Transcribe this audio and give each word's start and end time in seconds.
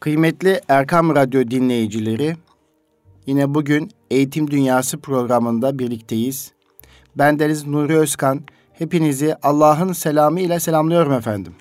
Kıymetli 0.00 0.60
Erkam 0.68 1.16
Radyo 1.16 1.50
dinleyicileri, 1.50 2.36
yine 3.26 3.54
bugün 3.54 3.90
Eğitim 4.10 4.50
Dünyası 4.50 4.98
programında 4.98 5.78
birlikteyiz. 5.78 6.52
Ben 7.18 7.38
Deniz 7.38 7.66
Nuri 7.66 7.98
Özkan, 7.98 8.40
hepinizi 8.72 9.36
Allah'ın 9.42 9.92
selamı 9.92 10.40
ile 10.40 10.60
selamlıyorum 10.60 11.12
efendim. 11.12 11.54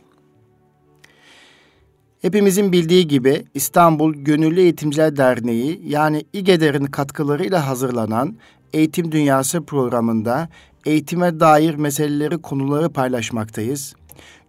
Hepimizin 2.21 2.71
bildiği 2.71 3.07
gibi 3.07 3.45
İstanbul 3.53 4.13
Gönüllü 4.13 4.61
Eğitimciler 4.61 5.17
Derneği 5.17 5.81
yani 5.85 6.25
İGEDER'in 6.33 6.85
katkılarıyla 6.85 7.67
hazırlanan 7.67 8.37
Eğitim 8.73 9.11
Dünyası 9.11 9.65
programında 9.65 10.49
eğitime 10.85 11.39
dair 11.39 11.75
meseleleri, 11.75 12.37
konuları 12.37 12.89
paylaşmaktayız. 12.89 13.95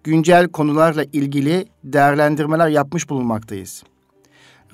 Güncel 0.07 0.49
konularla 0.49 1.05
ilgili 1.05 1.67
değerlendirmeler 1.85 2.69
yapmış 2.69 3.09
bulunmaktayız. 3.09 3.83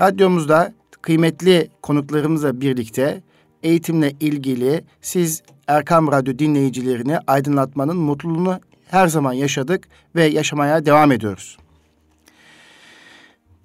Radyomuzda 0.00 0.72
kıymetli 1.02 1.70
konuklarımızla 1.82 2.60
birlikte 2.60 3.22
eğitimle 3.62 4.10
ilgili 4.20 4.84
siz 5.00 5.42
Erkam 5.66 6.12
Radyo 6.12 6.38
dinleyicilerini 6.38 7.18
aydınlatmanın 7.26 7.96
mutluluğunu 7.96 8.60
her 8.90 9.08
zaman 9.08 9.32
yaşadık 9.32 9.88
ve 10.16 10.24
yaşamaya 10.24 10.86
devam 10.86 11.12
ediyoruz. 11.12 11.58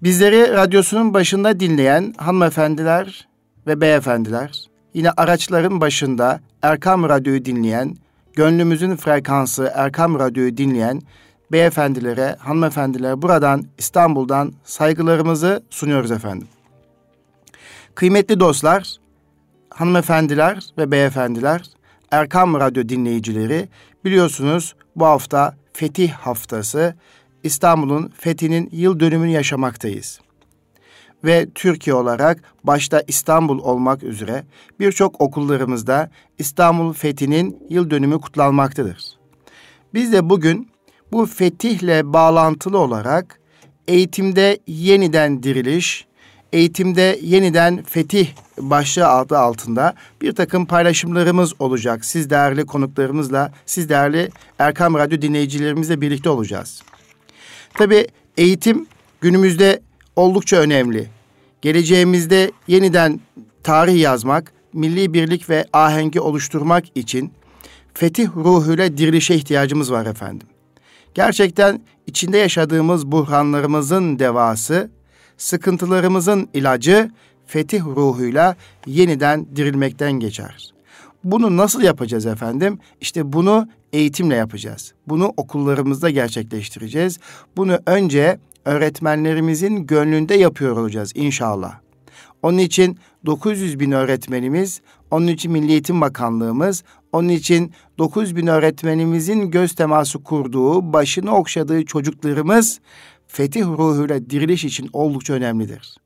Bizleri 0.03 0.53
radyosunun 0.53 1.13
başında 1.13 1.59
dinleyen 1.59 2.13
hanımefendiler 2.17 3.27
ve 3.67 3.81
beyefendiler, 3.81 4.67
yine 4.93 5.11
araçların 5.11 5.81
başında 5.81 6.39
Erkam 6.61 7.03
Radyo'yu 7.03 7.45
dinleyen, 7.45 7.95
gönlümüzün 8.33 8.95
frekansı 8.95 9.71
Erkam 9.75 10.19
Radyo'yu 10.19 10.57
dinleyen 10.57 11.01
beyefendilere, 11.51 12.35
hanımefendilere 12.39 13.21
buradan 13.21 13.63
İstanbul'dan 13.77 14.53
saygılarımızı 14.63 15.63
sunuyoruz 15.69 16.11
efendim. 16.11 16.47
Kıymetli 17.95 18.39
dostlar, 18.39 18.97
hanımefendiler 19.69 20.63
ve 20.77 20.91
beyefendiler, 20.91 21.61
Erkam 22.11 22.53
Radyo 22.53 22.89
dinleyicileri 22.89 23.69
biliyorsunuz 24.05 24.75
bu 24.95 25.05
hafta 25.05 25.55
Fetih 25.73 26.11
Haftası 26.11 26.95
İstanbul'un 27.43 28.13
fethinin 28.17 28.69
yıl 28.71 28.99
dönümünü 28.99 29.31
yaşamaktayız. 29.31 30.19
Ve 31.23 31.47
Türkiye 31.55 31.93
olarak 31.93 32.43
başta 32.63 33.03
İstanbul 33.07 33.59
olmak 33.59 34.03
üzere 34.03 34.43
birçok 34.79 35.21
okullarımızda 35.21 36.11
İstanbul 36.37 36.93
fethinin 36.93 37.67
yıl 37.69 37.89
dönümü 37.89 38.21
kutlanmaktadır. 38.21 39.03
Biz 39.93 40.13
de 40.13 40.29
bugün 40.29 40.69
bu 41.11 41.25
fetihle 41.25 42.13
bağlantılı 42.13 42.77
olarak 42.77 43.39
eğitimde 43.87 44.59
yeniden 44.67 45.43
diriliş, 45.43 46.05
eğitimde 46.53 47.19
yeniden 47.21 47.83
fetih 47.83 48.27
başlığı 48.59 49.07
adı 49.07 49.37
altında 49.37 49.93
bir 50.21 50.31
takım 50.31 50.65
paylaşımlarımız 50.65 51.53
olacak. 51.59 52.05
Siz 52.05 52.29
değerli 52.29 52.65
konuklarımızla, 52.65 53.51
siz 53.65 53.89
değerli 53.89 54.29
Erkam 54.59 54.93
Radyo 54.93 55.21
dinleyicilerimizle 55.21 56.01
birlikte 56.01 56.29
olacağız. 56.29 56.81
Tabii 57.73 58.07
eğitim 58.37 58.87
günümüzde 59.21 59.81
oldukça 60.15 60.57
önemli. 60.57 61.09
Geleceğimizde 61.61 62.51
yeniden 62.67 63.19
tarih 63.63 64.01
yazmak, 64.01 64.53
milli 64.73 65.13
birlik 65.13 65.49
ve 65.49 65.65
ahengi 65.73 66.19
oluşturmak 66.19 66.85
için 66.95 67.31
fetih 67.93 68.27
ruhuyla 68.35 68.97
dirilişe 68.97 69.35
ihtiyacımız 69.35 69.91
var 69.91 70.05
efendim. 70.05 70.47
Gerçekten 71.17 71.81
içinde 72.07 72.37
yaşadığımız 72.37 73.07
buhranlarımızın 73.11 74.19
devası, 74.19 74.91
sıkıntılarımızın 75.37 76.49
ilacı 76.53 77.11
fetih 77.45 77.81
ruhuyla 77.85 78.55
yeniden 78.85 79.55
dirilmekten 79.55 80.11
geçer. 80.11 80.73
Bunu 81.23 81.57
nasıl 81.57 81.81
yapacağız 81.81 82.25
efendim? 82.25 82.79
İşte 83.01 83.33
bunu 83.33 83.67
eğitimle 83.93 84.35
yapacağız. 84.35 84.93
Bunu 85.07 85.33
okullarımızda 85.37 86.09
gerçekleştireceğiz. 86.09 87.19
Bunu 87.55 87.79
önce 87.85 88.39
öğretmenlerimizin 88.65 89.87
gönlünde 89.87 90.35
yapıyor 90.35 90.77
olacağız 90.77 91.11
inşallah. 91.15 91.79
Onun 92.43 92.57
için 92.57 92.97
900 93.25 93.79
bin 93.79 93.91
öğretmenimiz, 93.91 94.81
onun 95.11 95.27
için 95.27 95.51
Milli 95.51 95.71
Eğitim 95.71 96.01
Bakanlığımız, 96.01 96.83
onun 97.11 97.29
için 97.29 97.73
900 97.97 98.35
bin 98.35 98.47
öğretmenimizin 98.47 99.51
göz 99.51 99.75
teması 99.75 100.23
kurduğu, 100.23 100.93
başını 100.93 101.35
okşadığı 101.35 101.85
çocuklarımız 101.85 102.79
fetih 103.27 103.65
ruhuyla 103.65 104.29
diriliş 104.29 104.65
için 104.65 104.89
oldukça 104.93 105.33
önemlidir. 105.33 105.97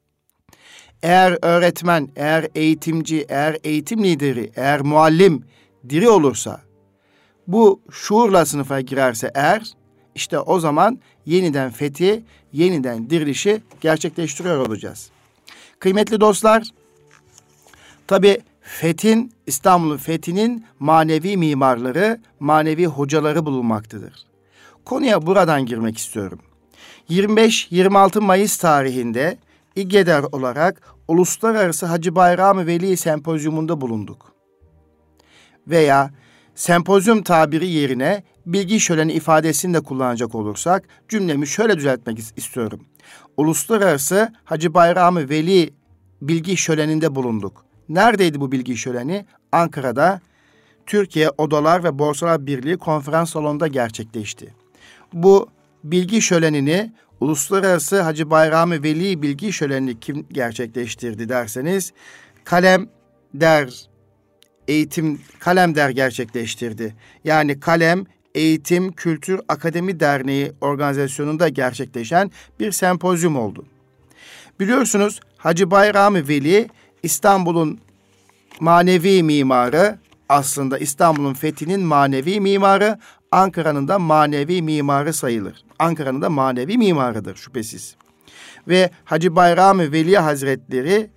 Eğer 1.03 1.37
öğretmen, 1.41 2.09
eğer 2.15 2.47
eğitimci, 2.55 3.25
eğer 3.29 3.57
eğitim 3.63 4.03
lideri, 4.03 4.51
eğer 4.55 4.81
muallim 4.81 5.43
diri 5.89 6.09
olursa, 6.09 6.61
bu 7.47 7.81
şuurla 7.91 8.45
sınıfa 8.45 8.81
girerse 8.81 9.31
eğer, 9.35 9.73
işte 10.15 10.39
o 10.39 10.59
zaman 10.59 10.99
yeniden 11.25 11.71
fethi, 11.71 12.23
yeniden 12.53 13.09
dirilişi 13.09 13.61
gerçekleştiriyor 13.81 14.67
olacağız. 14.67 15.09
Kıymetli 15.79 16.21
dostlar, 16.21 16.63
tabi 18.07 18.37
Fethin, 18.71 19.33
İstanbul'un 19.47 19.97
fethinin 19.97 20.65
manevi 20.79 21.37
mimarları, 21.37 22.21
manevi 22.39 22.85
hocaları 22.85 23.45
bulunmaktadır. 23.45 24.13
Konuya 24.85 25.25
buradan 25.25 25.65
girmek 25.65 25.97
istiyorum. 25.97 26.39
25-26 27.09 28.21
Mayıs 28.21 28.57
tarihinde 28.57 29.37
İGEDER 29.75 30.23
olarak 30.31 30.81
Uluslararası 31.07 31.85
Hacı 31.85 32.15
Bayram 32.15 32.67
Veli 32.67 32.97
Sempozyumunda 32.97 33.81
bulunduk. 33.81 34.35
Veya 35.67 36.11
sempozyum 36.55 37.23
tabiri 37.23 37.67
yerine 37.67 38.23
bilgi 38.45 38.79
şöleni 38.79 39.13
ifadesini 39.13 39.73
de 39.73 39.81
kullanacak 39.81 40.35
olursak 40.35 40.83
cümlemi 41.09 41.47
şöyle 41.47 41.77
düzeltmek 41.77 42.19
istiyorum. 42.19 42.85
Uluslararası 43.37 44.33
Hacı 44.43 44.73
Bayram 44.73 45.15
Veli 45.15 45.73
bilgi 46.21 46.57
şöleninde 46.57 47.15
bulunduk. 47.15 47.70
Neredeydi 47.95 48.39
bu 48.39 48.51
bilgi 48.51 48.77
şöleni? 48.77 49.25
Ankara'da 49.51 50.21
Türkiye 50.85 51.29
Odalar 51.37 51.83
ve 51.83 51.99
Borsalar 51.99 52.45
Birliği 52.45 52.77
konferans 52.77 53.31
salonunda 53.31 53.67
gerçekleşti. 53.67 54.53
Bu 55.13 55.49
bilgi 55.83 56.21
şölenini 56.21 56.91
Uluslararası 57.19 58.01
Hacı 58.01 58.29
Bayramı 58.29 58.83
Veli 58.83 59.21
Bilgi 59.21 59.53
Şöleni 59.53 59.99
kim 59.99 60.25
gerçekleştirdi 60.31 61.29
derseniz 61.29 61.93
Kalem 62.43 62.89
Der 63.33 63.85
Eğitim 64.67 65.21
Kalem 65.39 65.75
Der 65.75 65.89
gerçekleştirdi. 65.89 66.95
Yani 67.23 67.59
Kalem 67.59 68.05
Eğitim 68.35 68.91
Kültür 68.91 69.41
Akademi 69.47 69.99
Derneği 69.99 70.51
organizasyonunda 70.61 71.49
gerçekleşen 71.49 72.31
bir 72.59 72.71
sempozyum 72.71 73.35
oldu. 73.35 73.65
Biliyorsunuz 74.59 75.19
Hacı 75.37 75.71
Bayramı 75.71 76.27
Veli 76.27 76.69
İstanbul'un 77.03 77.79
manevi 78.59 79.23
mimarı 79.23 79.99
aslında 80.29 80.77
İstanbul'un 80.77 81.33
fethinin 81.33 81.81
manevi 81.81 82.39
mimarı 82.39 82.99
Ankara'nın 83.31 83.87
da 83.87 83.99
manevi 83.99 84.61
mimarı 84.61 85.13
sayılır. 85.13 85.63
Ankara'nın 85.79 86.21
da 86.21 86.29
manevi 86.29 86.77
mimarıdır 86.77 87.35
şüphesiz. 87.35 87.95
Ve 88.67 88.89
Hacı 89.05 89.35
Bayrami 89.35 89.91
Veli 89.91 90.17
Hazretleri 90.17 91.09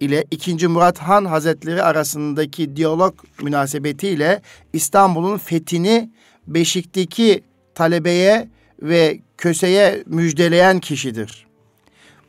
ile 0.00 0.24
2. 0.30 0.68
Murat 0.68 0.98
Han 0.98 1.24
Hazretleri 1.24 1.82
arasındaki 1.82 2.76
diyalog 2.76 3.14
münasebetiyle 3.42 4.42
İstanbul'un 4.72 5.38
fethini 5.38 6.10
Beşik'teki 6.46 7.44
talebeye 7.74 8.48
ve 8.82 9.20
köseye 9.38 10.02
müjdeleyen 10.06 10.80
kişidir. 10.80 11.46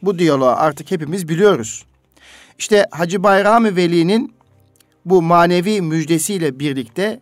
Bu 0.02 0.20
diyaloğu 0.20 0.50
artık 0.50 0.92
hepimiz 0.92 1.30
biliyoruz. 1.30 1.86
İşte 2.60 2.86
Hacı 2.92 3.24
Bayrami 3.24 3.76
Veli'nin 3.76 4.34
bu 5.06 5.22
manevi 5.22 5.82
müjdesiyle 5.82 6.60
birlikte 6.60 7.20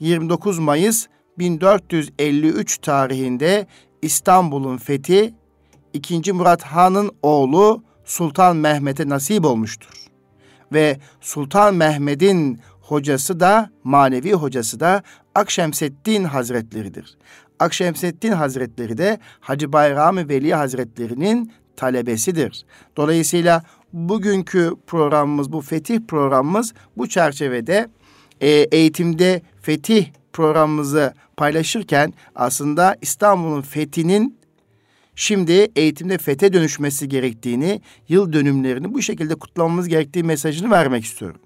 29 0.00 0.58
Mayıs 0.58 1.06
1453 1.38 2.78
tarihinde 2.78 3.66
İstanbul'un 4.02 4.76
fethi 4.76 5.34
2. 5.92 6.32
Murat 6.32 6.62
Han'ın 6.62 7.10
oğlu 7.22 7.82
Sultan 8.04 8.56
Mehmet'e 8.56 9.08
nasip 9.08 9.44
olmuştur. 9.44 9.90
Ve 10.72 10.98
Sultan 11.20 11.74
Mehmet'in 11.74 12.60
hocası 12.80 13.40
da 13.40 13.70
manevi 13.84 14.32
hocası 14.32 14.80
da 14.80 15.02
Akşemseddin 15.34 16.24
Hazretleridir. 16.24 17.18
Akşemseddin 17.58 18.32
Hazretleri 18.32 18.98
de 18.98 19.18
Hacı 19.40 19.72
Bayram 19.72 20.16
Veli 20.16 20.54
Hazretleri'nin 20.54 21.52
talebesidir. 21.76 22.64
Dolayısıyla 22.96 23.62
bugünkü 23.94 24.74
programımız, 24.86 25.52
bu 25.52 25.60
fetih 25.60 26.00
programımız 26.08 26.74
bu 26.96 27.08
çerçevede 27.08 27.88
e, 28.40 28.48
eğitimde 28.50 29.42
fetih 29.62 30.06
programımızı 30.32 31.14
paylaşırken 31.36 32.12
aslında 32.34 32.96
İstanbul'un 33.02 33.62
fethinin 33.62 34.44
Şimdi 35.16 35.68
eğitimde 35.76 36.18
fete 36.18 36.52
dönüşmesi 36.52 37.08
gerektiğini, 37.08 37.80
yıl 38.08 38.32
dönümlerini 38.32 38.94
bu 38.94 39.02
şekilde 39.02 39.34
kutlamamız 39.34 39.88
gerektiği 39.88 40.24
mesajını 40.24 40.70
vermek 40.70 41.04
istiyorum. 41.04 41.40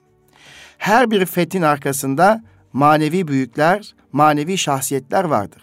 Her 0.78 1.10
bir 1.10 1.26
fethin 1.26 1.62
arkasında 1.62 2.44
manevi 2.72 3.28
büyükler, 3.28 3.94
manevi 4.12 4.58
şahsiyetler 4.58 5.24
vardır. 5.24 5.62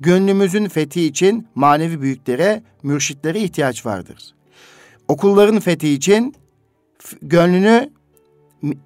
Gönlümüzün 0.00 0.68
fethi 0.68 1.02
için 1.02 1.48
manevi 1.54 2.02
büyüklere, 2.02 2.62
mürşitlere 2.82 3.40
ihtiyaç 3.40 3.86
vardır. 3.86 4.34
Okulların 5.08 5.60
fethi 5.60 5.88
için 5.88 6.34
gönlünü 7.22 7.90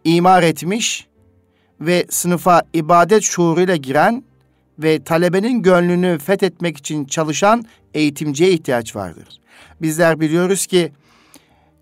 imar 0.05 0.43
etmiş 0.43 1.07
ve 1.81 2.07
sınıfa 2.11 2.63
ibadet 2.73 3.23
şuuruyla 3.23 3.77
giren 3.77 4.25
ve 4.79 5.03
talebenin 5.05 5.63
gönlünü 5.63 6.19
fethetmek 6.19 6.77
için 6.77 7.05
çalışan 7.05 7.65
eğitimciye 7.95 8.51
ihtiyaç 8.51 8.97
vardır. 8.97 9.41
Bizler 9.83 10.21
biliyoruz 10.21 10.67
ki 10.67 10.93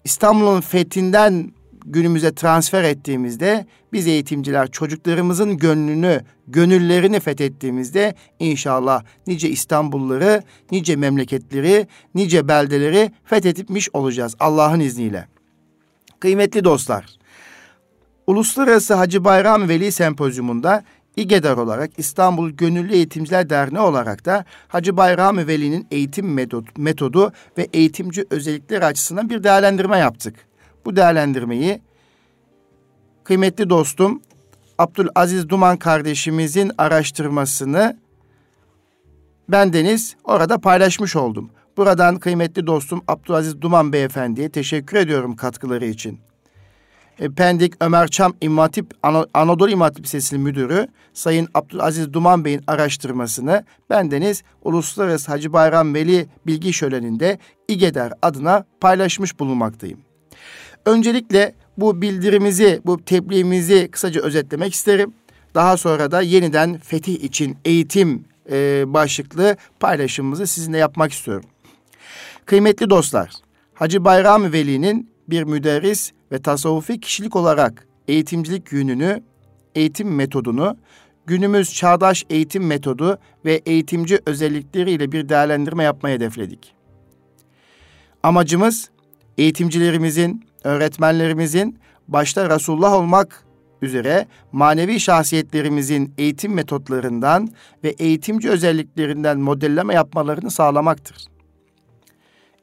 İstanbul'un 0.04 0.60
fethinden 0.60 1.52
günümüze 1.86 2.34
transfer 2.34 2.84
ettiğimizde 2.84 3.66
biz 3.92 4.06
eğitimciler 4.06 4.70
çocuklarımızın 4.70 5.56
gönlünü, 5.56 6.20
gönüllerini 6.48 7.20
fethettiğimizde 7.20 8.14
inşallah 8.38 9.04
nice 9.26 9.48
İstanbulları, 9.48 10.42
nice 10.70 10.96
memleketleri, 10.96 11.86
nice 12.14 12.48
beldeleri 12.48 13.10
fethetmiş 13.24 13.88
olacağız 13.92 14.34
Allah'ın 14.40 14.80
izniyle. 14.80 15.28
Kıymetli 16.20 16.64
dostlar, 16.64 17.06
Uluslararası 18.26 18.94
Hacı 18.94 19.24
Bayram 19.24 19.68
Veli 19.68 19.92
Sempozyumunda 19.92 20.84
İGEDAR 21.16 21.56
olarak 21.56 21.90
İstanbul 21.96 22.50
Gönüllü 22.50 22.92
Eğitimciler 22.92 23.50
Derneği 23.50 23.82
olarak 23.82 24.24
da 24.24 24.44
Hacı 24.68 24.96
Bayram 24.96 25.36
Veli'nin 25.36 25.86
eğitim 25.90 26.34
metodu, 26.76 27.32
ve 27.58 27.68
eğitimci 27.72 28.24
özellikleri 28.30 28.84
açısından 28.84 29.30
bir 29.30 29.44
değerlendirme 29.44 29.98
yaptık. 29.98 30.34
Bu 30.86 30.96
değerlendirmeyi 30.96 31.80
kıymetli 33.24 33.70
dostum 33.70 34.22
Abdülaziz 34.78 35.48
Duman 35.48 35.76
kardeşimizin 35.76 36.72
araştırmasını 36.78 37.96
ben 39.48 39.72
Deniz 39.72 40.16
orada 40.24 40.58
paylaşmış 40.58 41.16
oldum. 41.16 41.50
Buradan 41.76 42.18
kıymetli 42.18 42.66
dostum 42.66 43.02
Abdülaziz 43.08 43.60
Duman 43.60 43.92
beyefendiye 43.92 44.48
teşekkür 44.48 44.96
ediyorum 44.96 45.36
katkıları 45.36 45.86
için. 45.86 46.20
E, 47.18 47.30
Pendik 47.30 47.74
Ömer 47.80 48.08
Çam 48.08 48.34
İmam 48.40 48.70
Anadolu 49.34 49.70
İmam 49.70 49.88
Hatip 49.88 50.04
Lisesi 50.04 50.38
Müdürü 50.38 50.88
Sayın 51.12 51.48
Abdülaziz 51.54 52.12
Duman 52.12 52.44
Bey'in 52.44 52.62
araştırmasını 52.66 53.64
bendeniz 53.90 54.42
Uluslararası 54.62 55.32
Hacı 55.32 55.52
Bayram 55.52 55.94
Veli 55.94 56.26
Bilgi 56.46 56.72
Şöleni'nde 56.72 57.38
İGEDER 57.68 58.12
adına 58.22 58.64
paylaşmış 58.80 59.40
bulunmaktayım. 59.40 60.05
Öncelikle 60.86 61.54
bu 61.78 62.02
bildirimizi, 62.02 62.80
bu 62.86 63.04
tebliğimizi 63.04 63.88
kısaca 63.90 64.22
özetlemek 64.22 64.74
isterim. 64.74 65.12
Daha 65.54 65.76
sonra 65.76 66.10
da 66.10 66.22
yeniden 66.22 66.78
fetih 66.78 67.24
için 67.24 67.56
eğitim 67.64 68.24
e, 68.50 68.84
başlıklı 68.86 69.56
paylaşımımızı 69.80 70.46
sizinle 70.46 70.78
yapmak 70.78 71.12
istiyorum. 71.12 71.50
Kıymetli 72.44 72.90
dostlar, 72.90 73.30
Hacı 73.74 74.04
Bayram 74.04 74.52
Veli'nin 74.52 75.10
bir 75.28 75.42
müderris 75.42 76.12
ve 76.32 76.42
tasavvufi 76.42 77.00
kişilik 77.00 77.36
olarak 77.36 77.86
eğitimcilik 78.08 78.72
yönünü, 78.72 79.22
eğitim 79.74 80.14
metodunu, 80.14 80.76
günümüz 81.26 81.74
çağdaş 81.74 82.24
eğitim 82.30 82.66
metodu 82.66 83.18
ve 83.44 83.62
eğitimci 83.66 84.20
özellikleriyle 84.26 85.12
bir 85.12 85.28
değerlendirme 85.28 85.84
yapmayı 85.84 86.16
hedefledik. 86.16 86.74
Amacımız 88.22 88.90
eğitimcilerimizin, 89.38 90.46
öğretmenlerimizin 90.66 91.78
başta 92.08 92.50
Resulullah 92.50 92.92
olmak 92.92 93.44
üzere 93.82 94.26
manevi 94.52 95.00
şahsiyetlerimizin 95.00 96.14
eğitim 96.18 96.54
metotlarından 96.54 97.48
ve 97.84 97.88
eğitimci 97.88 98.50
özelliklerinden 98.50 99.38
modelleme 99.38 99.94
yapmalarını 99.94 100.50
sağlamaktır. 100.50 101.16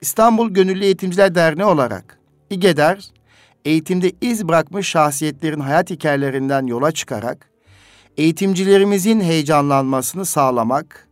İstanbul 0.01 0.49
Gönüllü 0.49 0.83
Eğitimciler 0.83 1.35
Derneği 1.35 1.65
olarak 1.65 2.19
İGEDER, 2.49 3.09
eğitimde 3.65 4.11
iz 4.21 4.47
bırakmış 4.47 4.87
şahsiyetlerin 4.87 5.59
hayat 5.59 5.89
hikayelerinden 5.89 6.67
yola 6.67 6.91
çıkarak 6.91 7.49
eğitimcilerimizin 8.17 9.21
heyecanlanmasını 9.21 10.25
sağlamak, 10.25 11.07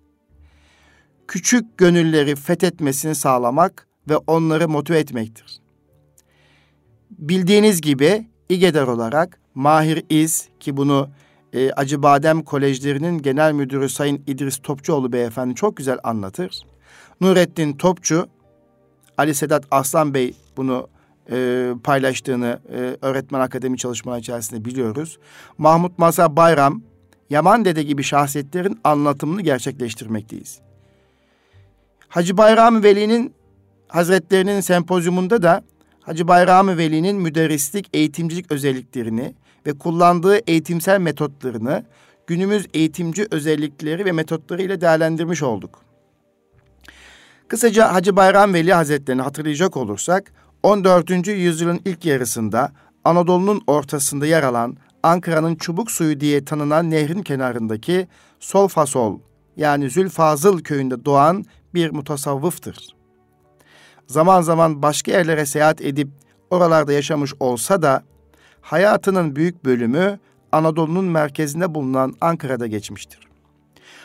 küçük 1.27 1.77
gönülleri 1.77 2.35
fethetmesini 2.35 3.15
sağlamak 3.15 3.88
ve 4.09 4.17
onları 4.17 4.69
motive 4.69 4.99
etmektir. 4.99 5.60
Bildiğiniz 7.21 7.81
gibi 7.81 8.27
İGEDER 8.50 8.88
olarak 8.88 9.39
Mahir 9.56 10.03
İz 10.09 10.50
ki 10.59 10.77
bunu 10.77 11.09
e, 11.53 11.71
Acıbadem 11.71 12.44
Kolejlerinin 12.44 13.21
Genel 13.21 13.53
Müdürü 13.53 13.89
Sayın 13.89 14.23
İdris 14.27 14.57
Topçuoğlu 14.57 15.13
Beyefendi 15.13 15.56
çok 15.56 15.77
güzel 15.77 16.00
anlatır. 16.03 16.62
Nurettin 17.21 17.73
Topçu, 17.73 18.27
Ali 19.18 19.35
Sedat 19.35 19.63
Aslan 19.71 20.13
Bey 20.13 20.33
bunu 20.57 20.88
e, 21.31 21.69
paylaştığını 21.83 22.59
e, 22.73 22.97
öğretmen 23.01 23.39
akademi 23.39 23.77
çalışmaları 23.77 24.19
içerisinde 24.19 24.65
biliyoruz. 24.65 25.19
Mahmut 25.57 26.00
Masa 26.00 26.35
Bayram, 26.35 26.81
Yaman 27.29 27.65
Dede 27.65 27.83
gibi 27.83 28.03
şahsiyetlerin 28.03 28.79
anlatımını 28.83 29.41
gerçekleştirmekteyiz. 29.41 30.59
Hacı 32.07 32.38
Bayram 32.38 32.83
Veli'nin 32.83 33.33
Hazretlerinin 33.88 34.59
sempozyumunda 34.59 35.44
da 35.44 35.63
Hacı 36.01 36.27
Bayram 36.27 36.77
Veli'nin 36.77 37.15
müderrislik, 37.15 37.89
eğitimcilik 37.94 38.51
özelliklerini 38.51 39.33
ve 39.65 39.77
kullandığı 39.77 40.38
eğitimsel 40.38 41.00
metotlarını 41.00 41.86
günümüz 42.27 42.68
eğitimci 42.74 43.27
özellikleri 43.31 44.06
ve 44.06 44.12
metotları 44.12 44.62
ile 44.62 44.81
değerlendirmiş 44.81 45.44
olduk. 45.44 45.81
Kısaca 47.48 47.94
Hacı 47.94 48.15
Bayram 48.15 48.53
Veli 48.53 48.74
Hazretlerini 48.74 49.21
hatırlayacak 49.21 49.77
olursak 49.77 50.31
14. 50.63 51.27
yüzyılın 51.27 51.81
ilk 51.86 52.06
yarısında 52.06 52.71
Anadolu'nun 53.03 53.62
ortasında 53.68 54.25
yer 54.25 54.44
alan 54.44 54.77
Ankara'nın 55.03 55.56
çubuk 55.56 55.92
suyu 55.92 56.19
diye 56.19 56.45
tanınan 56.45 56.92
nehrin 56.92 57.21
kenarındaki 57.21 58.07
Solfasol 58.39 59.19
yani 59.57 59.89
Zülfazıl 59.89 60.59
köyünde 60.59 61.06
doğan 61.06 61.45
bir 61.74 61.92
mutasavvıftır. 61.92 63.00
Zaman 64.11 64.41
zaman 64.41 64.81
başka 64.81 65.11
yerlere 65.11 65.45
seyahat 65.45 65.81
edip 65.81 66.07
oralarda 66.50 66.93
yaşamış 66.93 67.33
olsa 67.39 67.81
da 67.81 68.03
hayatının 68.62 69.36
büyük 69.36 69.65
bölümü 69.65 70.19
Anadolu'nun 70.51 71.05
merkezinde 71.05 71.75
bulunan 71.75 72.15
Ankara'da 72.21 72.67
geçmiştir. 72.67 73.19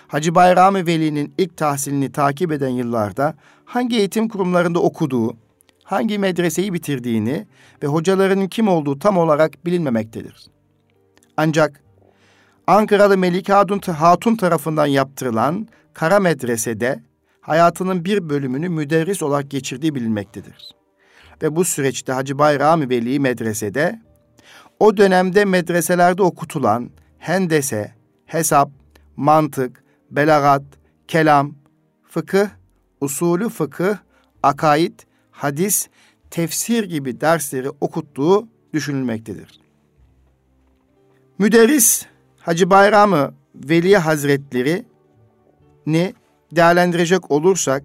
Hacı 0.09 0.35
Bayrami 0.35 0.87
Veli'nin 0.87 1.35
ilk 1.38 1.57
tahsilini 1.57 2.12
takip 2.12 2.52
eden 2.52 2.69
yıllarda 2.69 3.35
hangi 3.64 3.97
eğitim 3.97 4.28
kurumlarında 4.28 4.78
okuduğu, 4.78 5.37
hangi 5.85 6.19
medreseyi 6.19 6.73
bitirdiğini 6.73 7.47
ve 7.83 7.87
hocalarının 7.87 8.49
kim 8.49 8.69
olduğu 8.69 8.99
tam 8.99 9.19
olarak 9.19 9.66
bilinmemektedir. 9.66 10.47
Ancak 11.37 11.83
Ankaralı 12.66 13.19
Melike 13.19 13.52
Hatun 13.92 14.37
tarafından 14.37 14.87
yaptırılan 14.87 15.69
Kara 15.95 16.21
Medrese'de 16.21 17.02
hayatının 17.47 18.05
bir 18.05 18.29
bölümünü 18.29 18.69
müderris 18.69 19.23
olarak 19.23 19.50
geçirdiği 19.50 19.95
bilinmektedir. 19.95 20.75
Ve 21.43 21.57
bu 21.57 21.65
süreçte 21.65 22.12
Hacı 22.12 22.38
Bayrami 22.38 22.91
Veli 22.91 23.21
medresede 23.21 24.00
o 24.81 24.97
dönemde 24.97 25.45
medreselerde 25.45 26.23
okutulan 26.23 26.91
hendese, 27.19 27.95
hesap, 28.26 28.71
mantık, 29.17 29.85
belagat, 30.11 30.62
kelam, 31.09 31.55
fıkıh, 32.09 32.49
usulü 33.00 33.49
fıkıh, 33.49 33.97
akaid, 34.43 35.00
hadis, 35.31 35.88
tefsir 36.31 36.85
gibi 36.85 37.21
dersleri 37.21 37.71
okuttuğu 37.81 38.49
düşünülmektedir. 38.73 39.61
Müderris 41.38 42.07
Hacı 42.38 42.71
Bayramı 42.71 43.35
Veli 43.55 43.97
Hazretleri 43.97 44.85
ni 45.87 46.15
değerlendirecek 46.53 47.31
olursak 47.31 47.85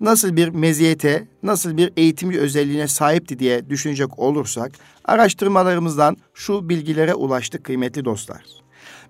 nasıl 0.00 0.36
bir 0.36 0.48
meziyete, 0.48 1.28
nasıl 1.42 1.76
bir 1.76 1.92
eğitimci 1.96 2.40
özelliğine 2.40 2.88
sahipti 2.88 3.38
diye 3.38 3.70
düşünecek 3.70 4.18
olursak 4.18 4.72
araştırmalarımızdan 5.04 6.16
şu 6.34 6.68
bilgilere 6.68 7.14
ulaştık 7.14 7.64
kıymetli 7.64 8.04
dostlar. 8.04 8.44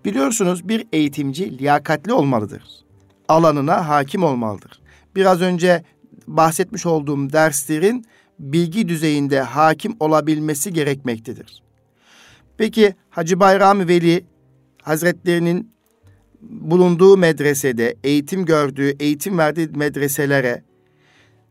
Biliyorsunuz 0.04 0.68
bir 0.68 0.86
eğitimci 0.92 1.58
liyakatli 1.58 2.12
olmalıdır. 2.12 2.62
Alanına 3.28 3.88
hakim 3.88 4.24
olmalıdır. 4.24 4.80
Biraz 5.16 5.40
önce 5.40 5.84
bahsetmiş 6.26 6.86
olduğum 6.86 7.32
derslerin 7.32 8.06
bilgi 8.38 8.88
düzeyinde 8.88 9.40
hakim 9.40 9.96
olabilmesi 10.00 10.72
gerekmektedir. 10.72 11.62
Peki 12.56 12.94
Hacı 13.10 13.40
Bayram 13.40 13.88
Veli 13.88 14.24
Hazretlerinin 14.82 15.75
bulunduğu 16.50 17.16
medresede, 17.16 17.96
eğitim 18.04 18.44
gördüğü, 18.44 18.96
eğitim 19.00 19.38
verdiği 19.38 19.68
medreselere 19.68 20.62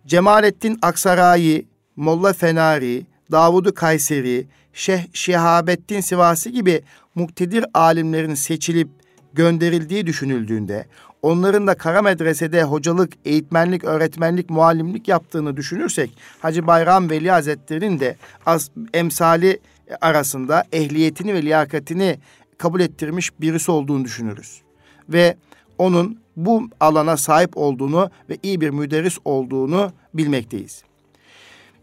Cemalettin 0.07 0.79
Aksarayi, 0.81 1.67
Molla 1.95 2.33
Fenari, 2.33 3.05
Davudu 3.31 3.73
Kayseri, 3.73 4.47
Şeyh 4.73 5.01
Şihabettin 5.13 6.01
Sivasi 6.01 6.51
gibi 6.51 6.81
muktedir 7.15 7.65
alimlerin 7.73 8.33
seçilip 8.33 8.89
gönderildiği 9.33 10.07
düşünüldüğünde, 10.07 10.85
onların 11.21 11.67
da 11.67 11.75
kara 11.75 12.01
medresede 12.01 12.63
hocalık, 12.63 13.13
eğitmenlik, 13.25 13.83
öğretmenlik, 13.83 14.49
muallimlik 14.49 15.07
yaptığını 15.07 15.57
düşünürsek, 15.57 16.17
Hacı 16.39 16.67
Bayram 16.67 17.09
Veli 17.09 17.31
Hazretleri'nin 17.31 17.99
de 17.99 18.15
az, 18.45 18.71
emsali 18.93 19.59
arasında 20.01 20.63
ehliyetini 20.71 21.33
ve 21.33 21.41
liyakatini 21.41 22.19
kabul 22.57 22.79
ettirmiş 22.79 23.39
birisi 23.41 23.71
olduğunu 23.71 24.05
düşünürüz. 24.05 24.64
Ve 25.09 25.37
onun 25.77 26.19
bu 26.35 26.69
alana 26.79 27.17
sahip 27.17 27.57
olduğunu 27.57 28.09
ve 28.29 28.37
iyi 28.43 28.61
bir 28.61 28.69
müderris 28.69 29.17
olduğunu 29.25 29.91
bilmekteyiz. 30.13 30.83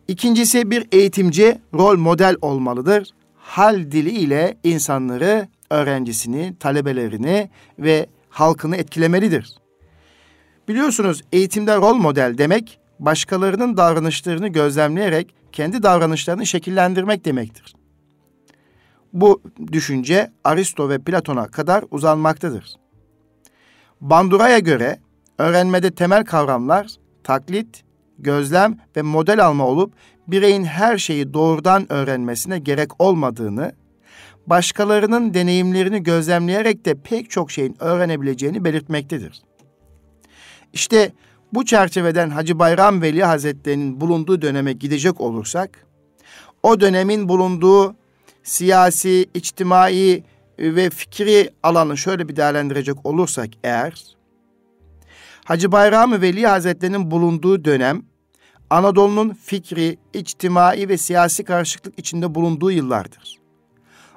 İkincisi 0.09 0.71
bir 0.71 0.87
eğitimci 0.93 1.59
rol 1.75 1.99
model 1.99 2.37
olmalıdır. 2.41 3.09
Hal 3.37 3.76
dili 3.76 4.11
ile 4.11 4.57
insanları, 4.64 5.49
öğrencisini, 5.71 6.55
talebelerini 6.61 7.50
ve 7.79 8.07
halkını 8.29 8.76
etkilemelidir. 8.76 9.57
Biliyorsunuz 10.69 11.23
eğitimde 11.33 11.76
rol 11.76 11.95
model 11.95 12.38
demek 12.38 12.79
başkalarının 12.99 13.76
davranışlarını 13.76 14.49
gözlemleyerek 14.49 15.35
kendi 15.52 15.83
davranışlarını 15.83 16.47
şekillendirmek 16.47 17.25
demektir. 17.25 17.75
Bu 19.12 19.43
düşünce 19.73 20.33
Aristo 20.45 20.88
ve 20.88 20.99
Platon'a 20.99 21.47
kadar 21.47 21.85
uzanmaktadır. 21.91 22.82
Bandura'ya 24.03 24.59
göre 24.59 24.99
öğrenmede 25.39 25.91
temel 25.91 26.25
kavramlar 26.25 26.87
taklit, 27.25 27.85
gözlem 28.19 28.79
ve 28.97 29.03
model 29.03 29.47
alma 29.47 29.67
olup 29.67 29.95
bireyin 30.29 30.65
her 30.65 30.99
şeyi 30.99 31.35
doğrudan 31.35 31.93
öğrenmesine 31.93 32.59
gerek 32.59 33.01
olmadığını, 33.01 33.73
başkalarının 34.47 35.35
deneyimlerini 35.35 36.03
gözlemleyerek 36.03 36.85
de 36.85 36.95
pek 36.95 37.31
çok 37.31 37.51
şeyin 37.51 37.77
öğrenebileceğini 37.81 38.65
belirtmektedir. 38.65 39.43
İşte 40.73 41.13
bu 41.53 41.65
çerçeveden 41.65 42.31
Hacı 42.31 42.59
Bayram 42.59 43.03
Veli 43.03 43.25
Hazretleri'nin 43.25 44.01
bulunduğu 44.01 44.43
döneme 44.43 44.73
gidecek 44.73 45.21
olursak, 45.21 45.87
o 46.63 46.81
dönemin 46.81 47.29
bulunduğu 47.29 47.95
siyasi, 48.43 49.27
içtimai 49.35 50.25
ve 50.59 50.91
fikri 50.91 51.51
alanı 51.63 51.97
şöyle 51.97 52.29
bir 52.29 52.37
değerlendirecek 52.37 53.07
olursak 53.07 53.49
eğer, 53.65 54.17
Hacı 55.45 55.73
Bayram 55.73 56.23
Veli 56.23 56.47
Hazretleri'nin 56.47 57.11
bulunduğu 57.11 57.65
dönem, 57.65 58.03
Anadolu'nun 58.71 59.31
fikri, 59.31 59.99
içtimai 60.13 60.89
ve 60.89 60.97
siyasi 60.97 61.45
karışıklık 61.45 61.99
içinde 61.99 62.35
bulunduğu 62.35 62.71
yıllardır. 62.71 63.39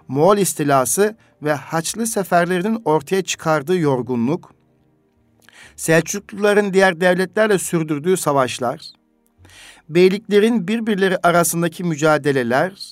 Moğol 0.07 0.37
istilası 0.37 1.17
ve 1.43 1.53
Haçlı 1.53 2.07
seferlerinin 2.07 2.81
ortaya 2.85 3.23
çıkardığı 3.23 3.77
yorgunluk, 3.77 4.55
Selçukluların 5.75 6.73
diğer 6.73 7.01
devletlerle 7.01 7.59
sürdürdüğü 7.59 8.17
savaşlar, 8.17 8.91
beyliklerin 9.89 10.67
birbirleri 10.67 11.17
arasındaki 11.23 11.83
mücadeleler, 11.83 12.91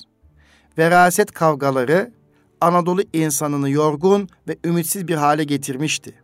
veraset 0.78 1.32
kavgaları 1.32 2.12
Anadolu 2.64 3.02
insanını 3.12 3.70
yorgun 3.70 4.28
ve 4.48 4.56
ümitsiz 4.64 5.08
bir 5.08 5.14
hale 5.14 5.44
getirmişti. 5.44 6.14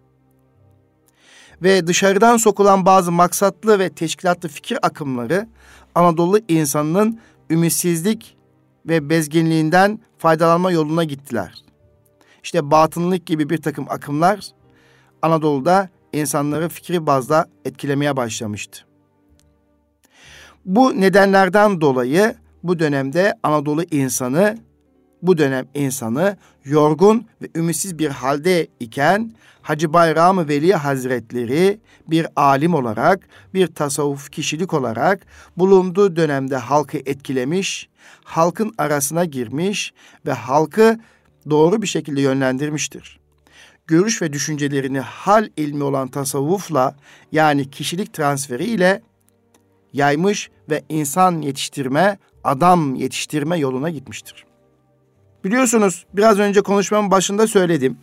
Ve 1.63 1.87
dışarıdan 1.87 2.37
sokulan 2.37 2.87
bazı 2.87 3.13
maksatlı 3.13 3.79
ve 3.79 3.91
teşkilatlı 3.91 4.49
fikir 4.49 4.79
akımları 4.83 5.49
Anadolu 5.95 6.39
insanının 6.49 7.21
ümitsizlik 7.51 8.37
ve 8.87 9.11
bezginliğinden 9.11 10.01
faydalanma 10.19 10.73
yoluna 10.73 11.05
gittiler. 11.05 11.55
İşte 12.43 12.71
batınlık 12.71 13.27
gibi 13.27 13.51
bir 13.51 13.63
takım 13.63 13.87
akımlar 13.89 14.47
Anadolu'da 15.23 15.89
insanları 16.13 16.69
fikri 16.69 17.07
bazda 17.07 17.47
etkilemeye 17.65 18.17
başlamıştı. 18.17 18.85
Bu 20.65 21.01
nedenlerden 21.01 21.81
dolayı 21.81 22.35
bu 22.63 22.79
dönemde 22.79 23.35
Anadolu 23.43 23.83
insanı 23.91 24.59
bu 25.23 25.39
dönem 25.39 25.67
insanı 25.75 26.37
yorgun 26.65 27.27
ve 27.43 27.49
ümitsiz 27.55 27.99
bir 27.99 28.09
halde 28.09 28.67
iken 28.81 29.33
Hacı 29.63 29.93
Bayram 29.93 30.49
Veli 30.49 30.75
Hazretleri 30.75 31.81
bir 32.09 32.27
alim 32.37 32.75
olarak, 32.75 33.29
bir 33.55 33.67
tasavvuf 33.67 34.31
kişilik 34.31 34.75
olarak 34.75 35.27
bulunduğu 35.57 36.17
dönemde 36.17 36.57
halkı 36.57 36.99
etkilemiş, 36.99 37.89
halkın 38.25 38.75
arasına 38.79 39.25
girmiş 39.25 39.93
ve 40.27 40.33
halkı 40.33 41.01
doğru 41.51 41.83
bir 41.83 41.87
şekilde 41.87 42.21
yönlendirmiştir. 42.21 43.21
Görüş 43.87 44.23
ve 44.23 44.33
düşüncelerini 44.33 45.01
hal 45.01 45.49
ilmi 45.57 45.85
olan 45.85 46.09
tasavvufla 46.09 46.97
yani 47.33 47.71
kişilik 47.71 48.13
transferi 48.15 48.65
ile 48.65 49.03
yaymış 49.93 50.51
ve 50.71 50.83
insan 50.89 51.41
yetiştirme, 51.41 52.19
adam 52.45 52.95
yetiştirme 52.95 53.59
yoluna 53.59 53.91
gitmiştir. 53.91 54.50
Biliyorsunuz 55.45 56.07
biraz 56.15 56.39
önce 56.39 56.61
konuşmamın 56.61 57.11
başında 57.11 57.47
söyledim. 57.47 57.99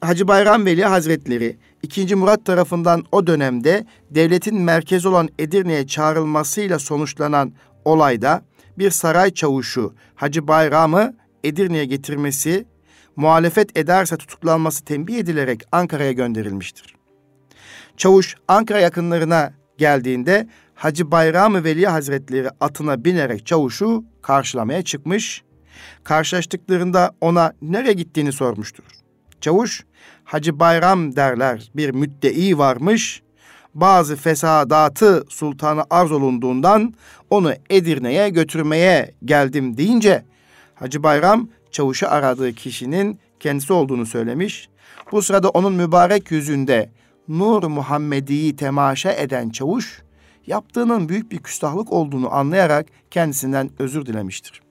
Hacı 0.00 0.28
Bayram 0.28 0.66
Veli 0.66 0.84
Hazretleri 0.84 1.56
2. 1.82 2.14
Murat 2.14 2.44
tarafından 2.44 3.04
o 3.12 3.26
dönemde 3.26 3.86
devletin 4.10 4.60
merkezi 4.60 5.08
olan 5.08 5.28
Edirne'ye 5.38 5.86
çağrılmasıyla 5.86 6.78
sonuçlanan 6.78 7.52
olayda 7.84 8.42
bir 8.78 8.90
saray 8.90 9.34
çavuşu 9.34 9.94
Hacı 10.14 10.48
Bayram'ı 10.48 11.16
Edirne'ye 11.44 11.84
getirmesi, 11.84 12.66
muhalefet 13.16 13.78
ederse 13.78 14.16
tutuklanması 14.16 14.84
tembih 14.84 15.18
edilerek 15.18 15.62
Ankara'ya 15.72 16.12
gönderilmiştir. 16.12 16.94
Çavuş 17.96 18.36
Ankara 18.48 18.80
yakınlarına 18.80 19.52
geldiğinde 19.78 20.48
Hacı 20.74 21.10
Bayram 21.10 21.64
Veli 21.64 21.86
Hazretleri 21.86 22.48
atına 22.60 23.04
binerek 23.04 23.46
çavuşu 23.46 24.04
karşılamaya 24.22 24.82
çıkmış. 24.82 25.42
Karşılaştıklarında 26.04 27.10
ona 27.20 27.52
nereye 27.62 27.92
gittiğini 27.92 28.32
sormuştur. 28.32 28.84
Çavuş, 29.40 29.84
Hacı 30.24 30.60
Bayram 30.60 31.16
derler 31.16 31.70
bir 31.76 31.90
müddei 31.90 32.58
varmış. 32.58 33.22
Bazı 33.74 34.16
fesadatı 34.16 35.24
sultanı 35.28 35.84
arz 35.90 36.12
olunduğundan 36.12 36.94
onu 37.30 37.52
Edirne'ye 37.70 38.28
götürmeye 38.28 39.14
geldim 39.24 39.76
deyince 39.76 40.24
Hacı 40.74 41.02
Bayram 41.02 41.48
çavuşu 41.70 42.10
aradığı 42.10 42.52
kişinin 42.52 43.18
kendisi 43.40 43.72
olduğunu 43.72 44.06
söylemiş. 44.06 44.68
Bu 45.12 45.22
sırada 45.22 45.48
onun 45.48 45.72
mübarek 45.72 46.30
yüzünde 46.30 46.90
Nur 47.28 47.62
Muhammedi'yi 47.62 48.56
temaşa 48.56 49.12
eden 49.12 49.50
çavuş 49.50 50.02
yaptığının 50.46 51.08
büyük 51.08 51.32
bir 51.32 51.38
küstahlık 51.38 51.92
olduğunu 51.92 52.34
anlayarak 52.34 52.86
kendisinden 53.10 53.70
özür 53.78 54.06
dilemiştir. 54.06 54.62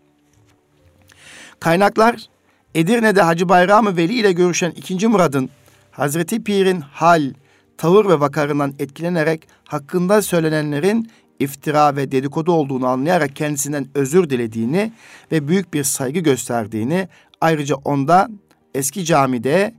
Kaynaklar 1.59 2.29
Edirne'de 2.75 3.21
Hacı 3.21 3.49
Bayram 3.49 3.97
Veli 3.97 4.13
ile 4.13 4.31
görüşen 4.31 4.71
2. 4.71 5.07
Murad'ın 5.07 5.49
Hazreti 5.91 6.43
Pir'in 6.43 6.81
hal, 6.81 7.33
tavır 7.77 8.05
ve 8.05 8.19
vakarından 8.19 8.73
etkilenerek 8.79 9.47
hakkında 9.65 10.21
söylenenlerin 10.21 11.11
iftira 11.39 11.95
ve 11.95 12.11
dedikodu 12.11 12.51
olduğunu 12.51 12.87
anlayarak 12.87 13.35
kendisinden 13.35 13.87
özür 13.95 14.29
dilediğini 14.29 14.91
ve 15.31 15.47
büyük 15.47 15.73
bir 15.73 15.83
saygı 15.83 16.19
gösterdiğini 16.19 17.07
ayrıca 17.41 17.75
onda 17.75 18.29
eski 18.75 19.05
camide 19.05 19.75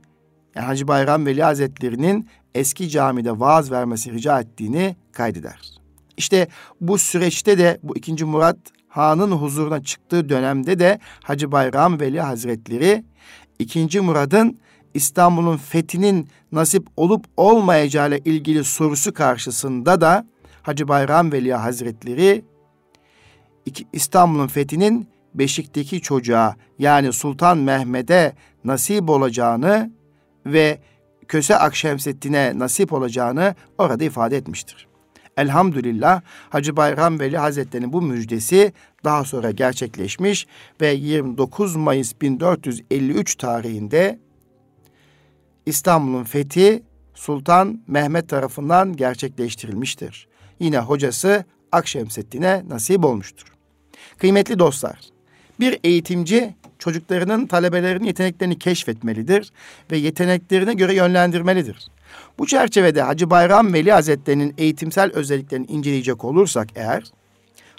yani 0.55 0.65
Hacı 0.65 0.87
Bayram 0.87 1.25
Veli 1.25 1.43
Hazretleri'nin 1.43 2.27
eski 2.55 2.89
camide 2.89 3.39
vaaz 3.39 3.71
vermesi 3.71 4.11
rica 4.11 4.39
ettiğini 4.39 4.95
kaydeder. 5.11 5.59
İşte 6.17 6.47
bu 6.81 6.97
süreçte 6.97 7.57
de 7.57 7.79
bu 7.83 7.97
ikinci 7.97 8.25
Murat 8.25 8.57
Han'ın 8.91 9.31
huzuruna 9.31 9.83
çıktığı 9.83 10.29
dönemde 10.29 10.79
de 10.79 10.99
Hacı 11.23 11.51
Bayram 11.51 11.99
Veli 11.99 12.21
Hazretleri 12.21 13.03
ikinci 13.59 14.01
Murad'ın 14.01 14.57
İstanbul'un 14.93 15.57
fethinin 15.57 16.29
nasip 16.51 16.87
olup 16.97 17.25
olmayacağı 17.37 18.07
ile 18.07 18.19
ilgili 18.19 18.63
sorusu 18.63 19.13
karşısında 19.13 20.01
da 20.01 20.25
Hacı 20.63 20.87
Bayram 20.87 21.31
Veli 21.31 21.53
Hazretleri 21.53 22.45
İstanbul'un 23.93 24.47
fethinin 24.47 25.07
Beşik'teki 25.33 26.01
çocuğa 26.01 26.55
yani 26.79 27.13
Sultan 27.13 27.57
Mehmet'e 27.57 28.33
nasip 28.63 29.09
olacağını 29.09 29.91
ve 30.45 30.79
Köse 31.27 31.57
Akşemseddin'e 31.57 32.59
nasip 32.59 32.93
olacağını 32.93 33.55
orada 33.77 34.03
ifade 34.03 34.37
etmiştir. 34.37 34.90
Elhamdülillah 35.37 36.21
Hacı 36.49 36.75
Bayram 36.75 37.19
Veli 37.19 37.37
Hazretleri'nin 37.37 37.93
bu 37.93 38.01
müjdesi 38.01 38.73
daha 39.03 39.23
sonra 39.23 39.51
gerçekleşmiş 39.51 40.47
ve 40.81 40.87
29 40.87 41.75
Mayıs 41.75 42.13
1453 42.21 43.35
tarihinde 43.35 44.19
İstanbul'un 45.65 46.23
fethi 46.23 46.83
Sultan 47.13 47.81
Mehmet 47.87 48.29
tarafından 48.29 48.95
gerçekleştirilmiştir. 48.95 50.27
Yine 50.59 50.79
hocası 50.79 51.45
Akşemseddin'e 51.71 52.63
nasip 52.69 53.05
olmuştur. 53.05 53.47
Kıymetli 54.17 54.59
dostlar, 54.59 54.99
bir 55.59 55.79
eğitimci 55.83 56.55
çocuklarının, 56.79 57.47
talebelerinin 57.47 58.05
yeteneklerini 58.05 58.59
keşfetmelidir 58.59 59.51
ve 59.91 59.97
yeteneklerine 59.97 60.73
göre 60.73 60.95
yönlendirmelidir. 60.95 61.87
Bu 62.39 62.47
çerçevede 62.47 63.01
Hacı 63.01 63.29
Bayram 63.29 63.73
Veli 63.73 63.91
Hazretleri'nin 63.91 64.53
eğitimsel 64.57 65.11
özelliklerini 65.11 65.65
inceleyecek 65.65 66.25
olursak 66.25 66.67
eğer, 66.75 67.03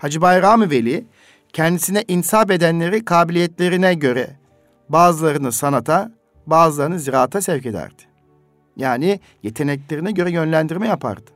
Hacı 0.01 0.21
Bayram 0.21 0.71
Veli 0.71 1.05
kendisine 1.53 2.05
insap 2.09 2.51
edenleri 2.51 3.05
kabiliyetlerine 3.05 3.95
göre 3.95 4.37
bazılarını 4.89 5.53
sanata, 5.53 6.13
bazılarını 6.47 7.01
ziraata 7.01 7.41
sevk 7.41 7.67
ederdi. 7.67 8.03
Yani 8.77 9.21
yeteneklerine 9.43 10.13
göre 10.13 10.31
yönlendirme 10.31 10.89
yapardı. 10.89 11.31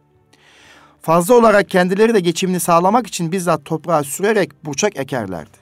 Fazla 1.01 1.35
olarak 1.35 1.71
kendileri 1.71 2.15
de 2.15 2.21
geçimini 2.21 2.61
sağlamak 2.61 3.07
için 3.07 3.33
bizzat 3.33 3.65
toprağa 3.65 4.05
sürerek 4.05 4.65
burçak 4.65 4.97
ekerlerdi. 4.97 5.57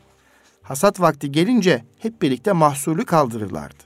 Hasat 0.62 1.00
vakti 1.00 1.32
gelince 1.32 1.84
hep 1.98 2.22
birlikte 2.22 2.52
mahsulü 2.52 3.04
kaldırırlardı. 3.04 3.83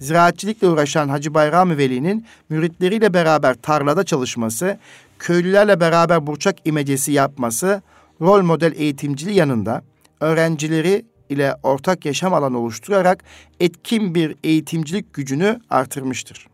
Ziraatçilikle 0.00 0.68
uğraşan 0.68 1.08
Hacı 1.08 1.34
Bayram 1.34 1.76
Veli'nin 1.76 2.26
müritleriyle 2.48 3.14
beraber 3.14 3.54
tarlada 3.54 4.04
çalışması, 4.04 4.78
köylülerle 5.18 5.80
beraber 5.80 6.26
burçak 6.26 6.56
imecesi 6.64 7.12
yapması, 7.12 7.82
rol 8.20 8.42
model 8.42 8.72
eğitimciliği 8.76 9.36
yanında 9.36 9.82
öğrencileri 10.20 11.04
ile 11.28 11.54
ortak 11.62 12.04
yaşam 12.04 12.34
alanı 12.34 12.58
oluşturarak 12.58 13.24
etkin 13.60 14.14
bir 14.14 14.36
eğitimcilik 14.44 15.14
gücünü 15.14 15.60
artırmıştır. 15.70 16.46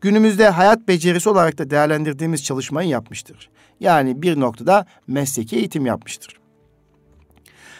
Günümüzde 0.00 0.48
hayat 0.48 0.88
becerisi 0.88 1.28
olarak 1.28 1.58
da 1.58 1.70
değerlendirdiğimiz 1.70 2.44
çalışmayı 2.44 2.88
yapmıştır. 2.88 3.50
Yani 3.80 4.22
bir 4.22 4.40
noktada 4.40 4.86
mesleki 5.06 5.56
eğitim 5.56 5.86
yapmıştır. 5.86 6.36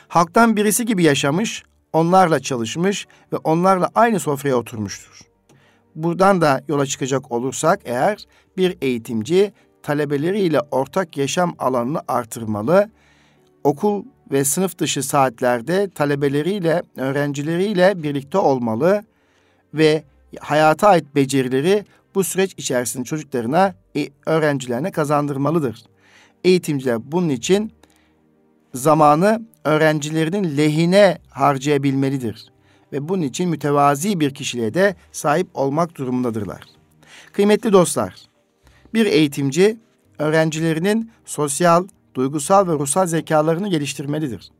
Halktan 0.08 0.56
birisi 0.56 0.86
gibi 0.86 1.02
yaşamış, 1.02 1.62
onlarla 1.96 2.40
çalışmış 2.40 3.06
ve 3.32 3.36
onlarla 3.36 3.90
aynı 3.94 4.20
sofraya 4.20 4.56
oturmuştur. 4.56 5.20
Buradan 5.94 6.40
da 6.40 6.62
yola 6.68 6.86
çıkacak 6.86 7.32
olursak 7.32 7.80
eğer 7.84 8.24
bir 8.56 8.76
eğitimci 8.82 9.52
talebeleriyle 9.82 10.60
ortak 10.70 11.16
yaşam 11.16 11.54
alanını 11.58 12.00
artırmalı, 12.08 12.90
okul 13.64 14.04
ve 14.32 14.44
sınıf 14.44 14.78
dışı 14.78 15.02
saatlerde 15.02 15.90
talebeleriyle, 15.90 16.82
öğrencileriyle 16.96 18.02
birlikte 18.02 18.38
olmalı 18.38 19.02
ve 19.74 20.04
hayata 20.40 20.88
ait 20.88 21.14
becerileri 21.14 21.84
bu 22.14 22.24
süreç 22.24 22.54
içerisinde 22.56 23.04
çocuklarına, 23.04 23.74
e, 23.96 24.08
öğrencilerine 24.26 24.90
kazandırmalıdır. 24.90 25.84
Eğitimciler 26.44 27.12
bunun 27.12 27.28
için 27.28 27.72
zamanı 28.74 29.46
öğrencilerinin 29.66 30.56
lehine 30.56 31.18
harcayabilmelidir 31.30 32.52
ve 32.92 33.08
bunun 33.08 33.22
için 33.22 33.48
mütevazi 33.48 34.20
bir 34.20 34.34
kişiliğe 34.34 34.74
de 34.74 34.94
sahip 35.12 35.46
olmak 35.54 35.96
durumundadırlar. 35.96 36.62
Kıymetli 37.32 37.72
dostlar, 37.72 38.14
bir 38.94 39.06
eğitimci 39.06 39.76
öğrencilerinin 40.18 41.10
sosyal, 41.24 41.86
duygusal 42.14 42.68
ve 42.68 42.72
ruhsal 42.72 43.06
zekalarını 43.06 43.68
geliştirmelidir. 43.68 44.50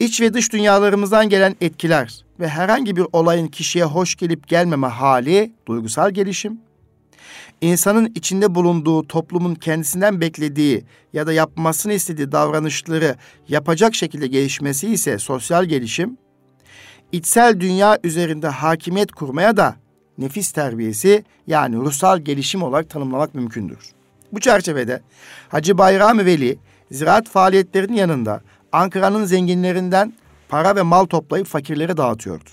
İç 0.00 0.20
ve 0.20 0.34
dış 0.34 0.52
dünyalarımızdan 0.52 1.28
gelen 1.28 1.56
etkiler 1.60 2.24
ve 2.40 2.48
herhangi 2.48 2.96
bir 2.96 3.06
olayın 3.12 3.46
kişiye 3.46 3.84
hoş 3.84 4.14
gelip 4.14 4.48
gelmeme 4.48 4.86
hali 4.86 5.52
duygusal 5.66 6.10
gelişim, 6.10 6.60
insanın 7.60 8.12
içinde 8.14 8.54
bulunduğu 8.54 9.06
toplumun 9.06 9.54
kendisinden 9.54 10.20
beklediği 10.20 10.84
ya 11.12 11.26
da 11.26 11.32
yapmasını 11.32 11.92
istediği 11.92 12.32
davranışları 12.32 13.16
yapacak 13.48 13.94
şekilde 13.94 14.26
gelişmesi 14.26 14.88
ise 14.88 15.18
sosyal 15.18 15.64
gelişim, 15.64 16.16
içsel 17.12 17.60
dünya 17.60 17.98
üzerinde 18.04 18.48
hakimiyet 18.48 19.12
kurmaya 19.12 19.56
da 19.56 19.76
nefis 20.18 20.52
terbiyesi 20.52 21.24
yani 21.46 21.76
ruhsal 21.76 22.18
gelişim 22.18 22.62
olarak 22.62 22.90
tanımlamak 22.90 23.34
mümkündür. 23.34 23.78
Bu 24.32 24.40
çerçevede 24.40 25.00
Hacı 25.48 25.78
Bayram 25.78 26.18
Veli 26.18 26.58
ziraat 26.90 27.28
faaliyetlerinin 27.28 27.96
yanında 27.96 28.40
Ankara'nın 28.72 29.24
zenginlerinden 29.24 30.12
para 30.48 30.76
ve 30.76 30.82
mal 30.82 31.04
toplayıp 31.04 31.46
fakirlere 31.46 31.96
dağıtıyordu. 31.96 32.50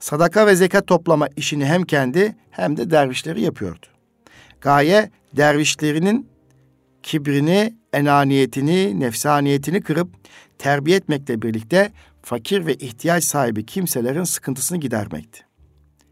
Sadaka 0.00 0.46
ve 0.46 0.56
zekat 0.56 0.86
toplama 0.86 1.28
işini 1.36 1.66
hem 1.66 1.82
kendi 1.82 2.36
hem 2.50 2.76
de 2.76 2.90
dervişleri 2.90 3.40
yapıyordu. 3.42 3.86
Gaye 4.60 5.10
dervişlerinin 5.32 6.28
kibrini, 7.02 7.76
enaniyetini, 7.92 9.00
nefsaniyetini 9.00 9.80
kırıp 9.80 10.08
terbiye 10.58 10.96
etmekle 10.96 11.42
birlikte 11.42 11.92
fakir 12.22 12.66
ve 12.66 12.74
ihtiyaç 12.74 13.24
sahibi 13.24 13.66
kimselerin 13.66 14.24
sıkıntısını 14.24 14.78
gidermekti. 14.78 15.40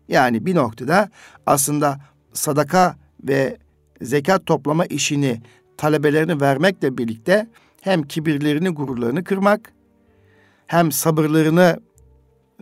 Yani 0.09 0.47
bir 0.47 0.55
noktada 0.55 1.11
aslında 1.47 2.01
sadaka 2.33 2.97
ve 3.23 3.59
zekat 4.03 4.47
toplama 4.47 4.87
işini 4.87 5.43
talebelerine 5.77 6.41
vermekle 6.41 6.99
birlikte 6.99 7.47
hem 7.81 8.03
kibirlerini, 8.03 8.69
gururlarını 8.69 9.25
kırmak, 9.25 9.73
hem 10.67 10.93
sabırlarını 10.93 11.81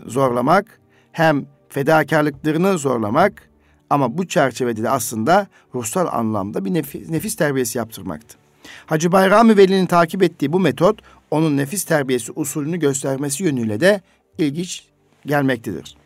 zorlamak, 0.07 0.81
hem 1.13 1.47
fedakarlıklarını 1.69 2.79
zorlamak 2.79 3.52
ama 3.93 4.19
bu 4.19 4.29
çerçevede 4.29 4.83
de 4.83 4.91
aslında 4.91 5.47
ruhsal 5.75 6.07
anlamda 6.07 6.65
bir 6.65 6.75
nefis, 6.75 7.09
nefis 7.09 7.37
terbiyesi 7.37 7.79
yaptırmaktı. 7.79 8.37
Hacı 8.87 9.13
Bayram 9.13 9.57
Veli'nin 9.57 9.87
takip 9.87 10.23
ettiği 10.23 10.53
bu 10.53 10.61
metot 10.61 11.01
onun 11.31 11.57
nefis 11.57 11.85
terbiyesi 11.85 12.33
usulünü 12.37 12.77
göstermesi 12.77 13.45
yönüyle 13.45 13.81
de 13.81 14.01
ilginç 14.39 14.85
gelmektedir. 15.27 15.97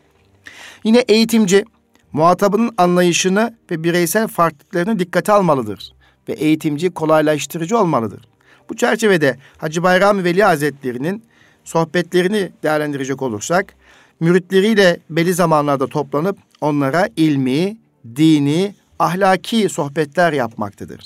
Yine 0.83 0.99
eğitimci 0.99 1.65
muhatabının 2.13 2.73
anlayışını 2.77 3.55
ve 3.71 3.83
bireysel 3.83 4.27
farklılıklarını 4.27 4.99
dikkate 4.99 5.31
almalıdır 5.31 5.93
ve 6.29 6.33
eğitimci 6.33 6.89
kolaylaştırıcı 6.89 7.77
olmalıdır. 7.77 8.27
Bu 8.69 8.75
çerçevede 8.75 9.37
Hacı 9.57 9.83
Bayram 9.83 10.23
Veli 10.23 10.43
Hazretleri'nin 10.43 11.23
sohbetlerini 11.63 12.51
değerlendirecek 12.63 13.21
olursak, 13.21 13.75
müritleriyle 14.19 14.99
belli 15.09 15.33
zamanlarda 15.33 15.87
toplanıp 15.87 16.37
onlara 16.61 17.09
ilmi, 17.15 17.77
dini, 18.15 18.75
ahlaki 18.99 19.69
sohbetler 19.69 20.33
yapmaktadır. 20.33 21.05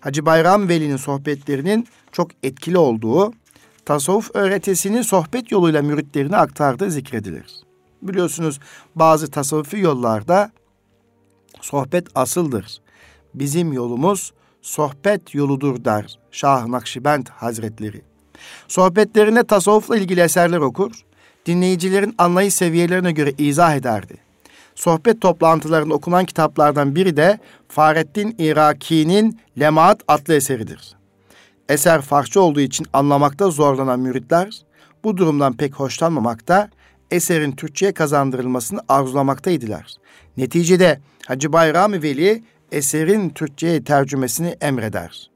Hacı 0.00 0.26
Bayram 0.26 0.68
Veli'nin 0.68 0.96
sohbetlerinin 0.96 1.86
çok 2.12 2.30
etkili 2.42 2.78
olduğu, 2.78 3.32
tasavvuf 3.84 4.30
öğretisini 4.34 5.04
sohbet 5.04 5.52
yoluyla 5.52 5.82
müritlerine 5.82 6.36
aktardığı 6.36 6.90
zikredilir. 6.90 7.46
Biliyorsunuz 8.02 8.60
bazı 8.94 9.30
tasavvufi 9.30 9.78
yollarda 9.78 10.52
sohbet 11.60 12.06
asıldır. 12.14 12.80
Bizim 13.34 13.72
yolumuz 13.72 14.32
sohbet 14.62 15.34
yoludur 15.34 15.84
der 15.84 16.18
Şah 16.30 16.66
Nakşibend 16.66 17.26
Hazretleri. 17.26 18.02
Sohbetlerinde 18.68 19.44
tasavvufla 19.44 19.96
ilgili 19.96 20.20
eserler 20.20 20.58
okur, 20.58 20.92
dinleyicilerin 21.46 22.14
anlayış 22.18 22.54
seviyelerine 22.54 23.12
göre 23.12 23.32
izah 23.38 23.76
ederdi. 23.76 24.14
Sohbet 24.74 25.20
toplantılarında 25.20 25.94
okunan 25.94 26.24
kitaplardan 26.24 26.94
biri 26.94 27.16
de 27.16 27.38
Fahrettin 27.68 28.34
Iraki'nin 28.38 29.40
Lemaat 29.60 30.00
adlı 30.08 30.34
eseridir. 30.34 30.96
Eser 31.68 32.00
Farsça 32.00 32.40
olduğu 32.40 32.60
için 32.60 32.86
anlamakta 32.92 33.50
zorlanan 33.50 34.00
müritler 34.00 34.64
bu 35.04 35.16
durumdan 35.16 35.56
pek 35.56 35.74
hoşlanmamakta, 35.74 36.68
eserin 37.10 37.52
Türkçe'ye 37.52 37.92
kazandırılmasını 37.92 38.80
arzulamaktaydılar. 38.88 39.86
Neticede 40.36 41.00
Hacı 41.26 41.52
Bayram 41.52 41.92
Veli 41.92 42.44
eserin 42.72 43.30
Türkçe'ye 43.30 43.84
tercümesini 43.84 44.56
emreder. 44.60 45.30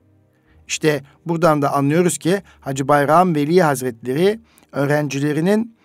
İşte 0.69 1.03
buradan 1.27 1.63
da 1.63 1.73
anlıyoruz 1.73 2.19
ki 2.19 2.43
Hacı 2.61 2.89
Bayram 2.89 3.35
Veli 3.35 3.63
Hazretleri 3.63 4.41
öğrencilerinin 4.73 5.78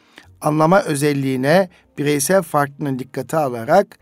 anlama 0.43 0.81
özelliğine 0.81 1.69
bireysel 1.97 2.41
farklılığını 2.41 2.99
dikkate 2.99 3.37
alarak 3.37 3.99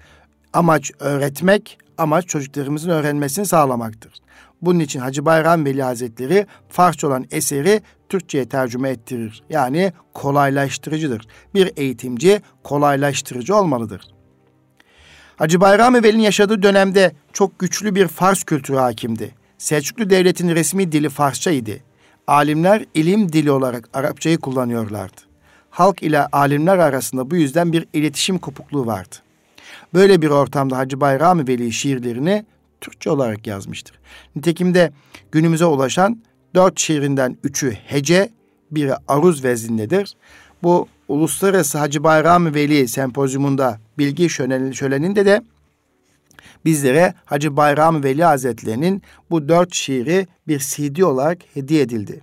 amaç 0.54 0.92
öğretmek, 1.00 1.78
amaç 1.98 2.28
çocuklarımızın 2.28 2.90
öğrenmesini 2.90 3.46
sağlamaktır. 3.46 4.14
Bunun 4.62 4.80
için 4.80 5.00
Hacı 5.00 5.26
Bayram 5.26 5.66
Veli 5.66 5.84
Hazretleri 5.84 6.46
Farsça 6.70 7.08
olan 7.08 7.26
eseri 7.32 7.82
Türkçe'ye 8.10 8.50
tercüme 8.50 8.90
ettirir. 8.90 9.44
Yani 9.50 9.94
kolaylaştırıcıdır. 10.14 11.28
Bir 11.54 11.72
eğitimci 11.78 12.42
kolaylaştırıcı 12.64 13.56
olmalıdır. 13.56 14.02
Hacı 15.36 15.62
Bayram 15.62 15.96
Veli'nin 15.96 16.24
yaşadığı 16.24 16.64
dönemde 16.64 17.12
çok 17.34 17.60
güçlü 17.60 17.96
bir 17.96 18.08
Fars 18.08 18.44
kültürü 18.44 18.78
hakimdi. 18.78 19.36
Selçuklu 19.58 20.10
Devleti'nin 20.10 20.56
resmi 20.56 20.92
dili 20.92 21.10
Farsça 21.10 21.52
idi. 21.52 21.84
Alimler 22.28 22.86
ilim 22.94 23.34
dili 23.34 23.52
olarak 23.52 23.90
Arapçayı 23.94 24.38
kullanıyorlardı. 24.38 25.31
Halk 25.72 26.04
ile 26.04 26.26
alimler 26.26 26.78
arasında 26.78 27.32
bu 27.32 27.36
yüzden 27.36 27.74
bir 27.74 27.88
iletişim 27.94 28.38
kopukluğu 28.38 28.86
vardı. 28.86 29.16
Böyle 29.94 30.22
bir 30.22 30.30
ortamda 30.30 30.78
Hacı 30.78 31.02
Bayram 31.02 31.48
Veli 31.48 31.72
şiirlerini 31.72 32.46
Türkçe 32.82 33.10
olarak 33.10 33.48
yazmıştır. 33.48 34.00
Nitekim 34.36 34.74
de 34.74 34.92
günümüze 35.32 35.66
ulaşan 35.66 36.22
dört 36.56 36.80
şiirinden 36.80 37.38
üçü 37.44 37.72
hece, 37.72 38.30
biri 38.72 38.94
aruz 39.08 39.44
vezindedir. 39.44 40.16
Bu 40.64 40.88
Uluslararası 41.08 41.78
Hacı 41.78 42.04
Bayram 42.04 42.54
Veli 42.56 42.88
Sempozyumunda 42.88 43.80
bilgi 43.98 44.30
şöleninde 44.30 45.26
de 45.26 45.42
bizlere 46.66 47.14
Hacı 47.26 47.58
Bayram 47.58 48.04
Veli 48.04 48.24
Hazretlerinin 48.24 49.02
bu 49.30 49.50
dört 49.50 49.74
şiiri 49.74 50.28
bir 50.48 50.60
CD 50.60 51.02
olarak 51.02 51.38
hediye 51.54 51.82
edildi. 51.82 52.22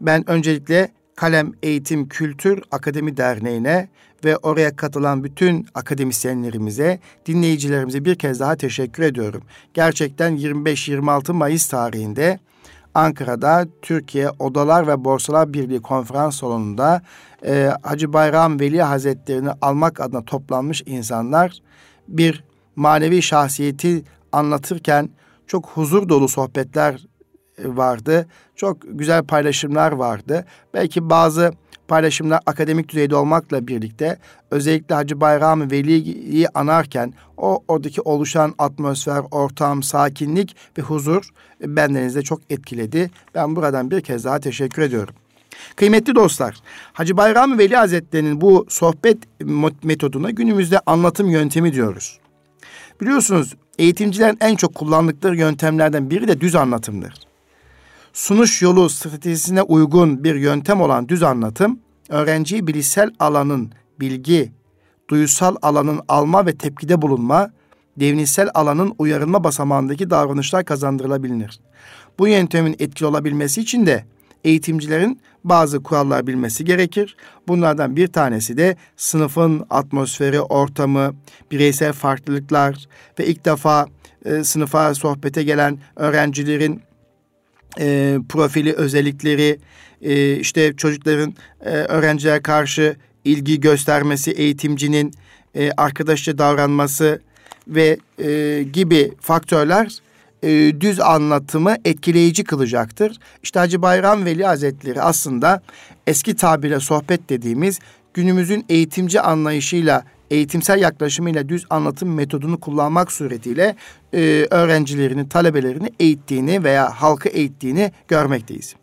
Ben 0.00 0.30
öncelikle 0.30 0.90
Kalem 1.20 1.52
Eğitim 1.62 2.08
Kültür 2.08 2.62
Akademi 2.70 3.16
Derneği'ne 3.16 3.88
ve 4.24 4.36
oraya 4.36 4.76
katılan 4.76 5.24
bütün 5.24 5.66
akademisyenlerimize, 5.74 7.00
dinleyicilerimize 7.26 8.04
bir 8.04 8.14
kez 8.14 8.40
daha 8.40 8.56
teşekkür 8.56 9.02
ediyorum. 9.02 9.42
Gerçekten 9.74 10.36
25-26 10.36 11.32
Mayıs 11.32 11.68
tarihinde 11.68 12.38
Ankara'da 12.94 13.66
Türkiye 13.82 14.30
Odalar 14.38 14.86
ve 14.86 15.04
Borsalar 15.04 15.52
Birliği 15.52 15.82
konferans 15.82 16.36
salonunda 16.36 17.02
e, 17.46 17.70
Hacı 17.82 18.12
Bayram 18.12 18.60
Veli 18.60 18.82
Hazretlerini 18.82 19.50
almak 19.62 20.00
adına 20.00 20.24
toplanmış 20.24 20.82
insanlar 20.86 21.58
bir 22.08 22.44
manevi 22.76 23.22
şahsiyeti 23.22 24.02
anlatırken 24.32 25.10
çok 25.46 25.66
huzur 25.66 26.08
dolu 26.08 26.28
sohbetler 26.28 27.09
vardı. 27.64 28.26
Çok 28.56 28.76
güzel 28.84 29.24
paylaşımlar 29.24 29.92
vardı. 29.92 30.44
Belki 30.74 31.10
bazı 31.10 31.52
paylaşımlar 31.88 32.40
akademik 32.46 32.88
düzeyde 32.88 33.16
olmakla 33.16 33.66
birlikte 33.66 34.18
özellikle 34.50 34.94
Hacı 34.94 35.20
Bayram 35.20 35.70
Veli'yi 35.70 36.48
anarken 36.48 37.12
o 37.36 37.62
oradaki 37.68 38.00
oluşan 38.00 38.54
atmosfer, 38.58 39.22
ortam, 39.30 39.82
sakinlik 39.82 40.56
ve 40.78 40.82
huzur 40.82 41.28
bendenizde 41.60 42.22
çok 42.22 42.40
etkiledi. 42.50 43.10
Ben 43.34 43.56
buradan 43.56 43.90
bir 43.90 44.00
kez 44.00 44.24
daha 44.24 44.40
teşekkür 44.40 44.82
ediyorum. 44.82 45.14
Kıymetli 45.76 46.14
dostlar, 46.14 46.56
Hacı 46.92 47.16
Bayram 47.16 47.58
Veli 47.58 47.76
Hazretleri'nin 47.76 48.40
bu 48.40 48.66
sohbet 48.68 49.18
metoduna 49.84 50.30
günümüzde 50.30 50.80
anlatım 50.86 51.30
yöntemi 51.30 51.72
diyoruz. 51.72 52.18
Biliyorsunuz 53.00 53.54
eğitimcilerin 53.78 54.38
en 54.40 54.56
çok 54.56 54.74
kullandıkları 54.74 55.36
yöntemlerden 55.36 56.10
biri 56.10 56.28
de 56.28 56.40
düz 56.40 56.54
anlatımdır. 56.54 57.29
Sunuş 58.12 58.62
yolu 58.62 58.90
stratejisine 58.90 59.62
uygun 59.62 60.24
bir 60.24 60.34
yöntem 60.34 60.80
olan 60.80 61.08
düz 61.08 61.22
anlatım, 61.22 61.80
öğrenciyi 62.08 62.66
bilişsel 62.66 63.10
alanın 63.18 63.72
bilgi, 64.00 64.52
duyusal 65.10 65.56
alanın 65.62 66.00
alma 66.08 66.46
ve 66.46 66.56
tepkide 66.56 67.02
bulunma, 67.02 67.50
devnitsel 67.96 68.50
alanın 68.54 68.94
uyarılma 68.98 69.44
basamağındaki 69.44 70.10
davranışlar 70.10 70.64
kazandırılabilir. 70.64 71.60
Bu 72.18 72.28
yöntemin 72.28 72.76
etkili 72.78 73.06
olabilmesi 73.06 73.60
için 73.60 73.86
de 73.86 74.04
eğitimcilerin 74.44 75.20
bazı 75.44 75.82
kurallar 75.82 76.26
bilmesi 76.26 76.64
gerekir. 76.64 77.16
Bunlardan 77.48 77.96
bir 77.96 78.06
tanesi 78.06 78.56
de 78.56 78.76
sınıfın 78.96 79.66
atmosferi, 79.70 80.40
ortamı, 80.40 81.14
bireysel 81.50 81.92
farklılıklar 81.92 82.88
ve 83.18 83.26
ilk 83.26 83.44
defa 83.44 83.86
e, 84.24 84.44
sınıfa 84.44 84.94
sohbete 84.94 85.42
gelen 85.42 85.78
öğrencilerin 85.96 86.82
e, 87.78 88.18
profili, 88.28 88.72
özellikleri, 88.72 89.58
e, 90.02 90.36
işte 90.36 90.76
çocukların 90.76 91.34
e, 91.60 91.70
öğrenciler 91.70 92.42
karşı 92.42 92.96
ilgi 93.24 93.60
göstermesi, 93.60 94.30
eğitimcinin 94.30 95.12
e, 95.54 95.70
arkadaşça 95.76 96.38
davranması 96.38 97.20
ve 97.68 97.98
e, 98.18 98.62
gibi 98.72 99.12
faktörler 99.20 100.00
e, 100.42 100.80
düz 100.80 101.00
anlatımı 101.00 101.76
etkileyici 101.84 102.44
kılacaktır. 102.44 103.16
İşte 103.42 103.58
Hacı 103.58 103.82
Bayram 103.82 104.24
Veli 104.24 104.44
Hazretleri 104.44 105.02
aslında 105.02 105.62
eski 106.06 106.36
tabirle 106.36 106.80
sohbet 106.80 107.30
dediğimiz 107.30 107.78
günümüzün 108.14 108.64
eğitimci 108.68 109.20
anlayışıyla 109.20 110.04
eğitimsel 110.30 110.80
yaklaşımıyla 110.80 111.48
düz 111.48 111.66
anlatım 111.70 112.14
metodunu 112.14 112.60
kullanmak 112.60 113.12
suretiyle 113.12 113.76
e, 114.14 114.46
öğrencilerini, 114.50 115.28
talebelerini 115.28 115.90
eğittiğini 116.00 116.64
veya 116.64 116.90
halkı 116.90 117.28
eğittiğini 117.28 117.92
görmekteyiz. 118.08 118.74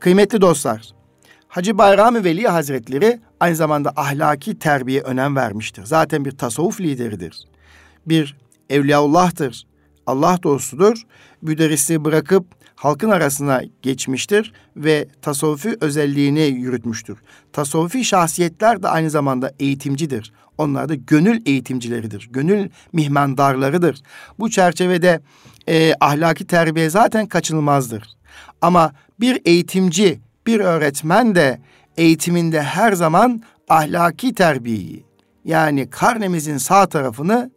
Kıymetli 0.00 0.40
dostlar, 0.40 0.92
Hacı 1.50 1.78
Bayram 1.78 2.24
Veli 2.24 2.48
Hazretleri 2.48 3.20
aynı 3.40 3.56
zamanda 3.56 3.92
ahlaki 3.96 4.58
terbiye 4.58 5.00
önem 5.00 5.36
vermiştir. 5.36 5.84
Zaten 5.84 6.24
bir 6.24 6.30
tasavvuf 6.30 6.80
lideridir. 6.80 7.44
Bir 8.06 8.36
evliyaullah'tır. 8.70 9.66
Allah 10.06 10.38
dostudur. 10.42 11.02
Müderrisliği 11.42 12.04
bırakıp 12.04 12.46
halkın 12.74 13.10
arasına 13.10 13.62
geçmiştir 13.82 14.52
ve 14.76 15.08
tasavvufi 15.22 15.76
özelliğini 15.80 16.40
yürütmüştür. 16.40 17.18
Tasavvufi 17.52 18.04
şahsiyetler 18.04 18.82
de 18.82 18.88
aynı 18.88 19.10
zamanda 19.10 19.52
eğitimcidir. 19.60 20.32
Onlar 20.60 20.88
da 20.88 20.94
gönül 20.94 21.42
eğitimcileridir. 21.46 22.28
Gönül 22.32 22.68
mihmandarlarıdır. 22.92 24.02
Bu 24.38 24.50
çerçevede 24.50 25.20
e, 25.68 25.94
ahlaki 26.00 26.46
terbiye 26.46 26.90
zaten 26.90 27.26
kaçınılmazdır. 27.26 28.02
Ama 28.60 28.92
bir 29.20 29.40
eğitimci, 29.44 30.20
bir 30.46 30.60
öğretmen 30.60 31.34
de 31.34 31.60
eğitiminde 31.96 32.62
her 32.62 32.92
zaman 32.92 33.42
ahlaki 33.68 34.34
terbiyeyi 34.34 35.04
yani 35.44 35.90
karnemizin 35.90 36.56
sağ 36.56 36.86
tarafını 36.86 37.50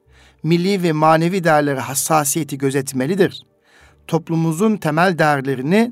milli 0.43 0.83
ve 0.83 0.91
manevi 0.91 1.43
değerlere 1.43 1.79
hassasiyeti 1.79 2.57
gözetmelidir. 2.57 3.41
Toplumumuzun 4.07 4.77
temel 4.77 5.17
değerlerini 5.17 5.91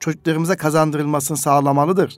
çocuklarımıza 0.00 0.56
kazandırılmasını 0.56 1.36
sağlamalıdır. 1.36 2.16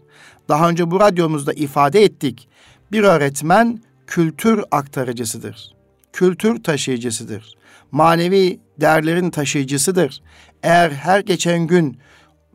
Daha 0.49 0.69
önce 0.69 0.91
bu 0.91 1.01
radyomuzda 1.01 1.53
ifade 1.53 2.03
ettik. 2.05 2.49
Bir 2.93 3.03
öğretmen 3.03 3.81
kültür 4.09 4.65
aktarıcısıdır. 4.71 5.75
Kültür 6.13 6.63
taşıyıcısıdır. 6.63 7.55
Manevi 7.91 8.61
değerlerin 8.81 9.31
taşıyıcısıdır. 9.31 10.23
Eğer 10.63 10.91
her 10.91 11.21
geçen 11.21 11.67
gün 11.67 11.99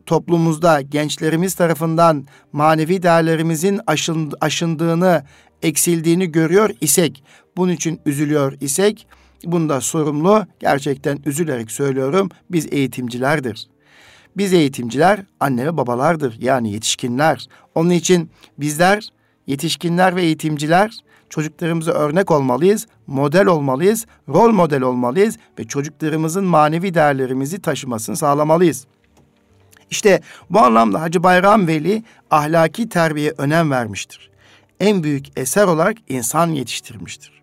toplumumuzda 0.06 0.80
gençlerimiz 0.80 1.54
tarafından 1.54 2.26
manevi 2.52 3.02
değerlerimizin 3.02 3.80
aşındığını, 4.40 5.24
eksildiğini 5.62 6.32
görüyor 6.32 6.70
isek, 6.80 7.24
bunun 7.56 7.72
için 7.72 8.00
üzülüyor 8.06 8.56
isek, 8.60 9.06
bunda 9.44 9.80
sorumlu 9.80 10.46
gerçekten 10.60 11.18
üzülerek 11.26 11.70
söylüyorum 11.70 12.28
biz 12.50 12.72
eğitimcilerdir. 12.72 13.68
Biz 14.36 14.52
eğitimciler 14.52 15.20
anne 15.40 15.66
ve 15.66 15.76
babalardır 15.76 16.36
yani 16.40 16.72
yetişkinler. 16.72 17.46
Onun 17.74 17.90
için 17.90 18.30
bizler 18.58 19.08
yetişkinler 19.46 20.16
ve 20.16 20.22
eğitimciler 20.22 21.04
çocuklarımıza 21.34 21.92
örnek 21.92 22.30
olmalıyız, 22.30 22.86
model 23.06 23.46
olmalıyız, 23.46 24.06
rol 24.28 24.52
model 24.52 24.82
olmalıyız 24.82 25.38
ve 25.58 25.64
çocuklarımızın 25.64 26.44
manevi 26.44 26.94
değerlerimizi 26.94 27.62
taşımasını 27.62 28.16
sağlamalıyız. 28.16 28.86
İşte 29.90 30.20
bu 30.50 30.58
anlamda 30.58 31.00
Hacı 31.00 31.22
Bayram 31.22 31.66
Veli 31.66 32.02
ahlaki 32.30 32.88
terbiye 32.88 33.34
önem 33.38 33.70
vermiştir. 33.70 34.30
En 34.80 35.02
büyük 35.02 35.38
eser 35.38 35.66
olarak 35.66 35.96
insan 36.08 36.48
yetiştirmiştir. 36.48 37.42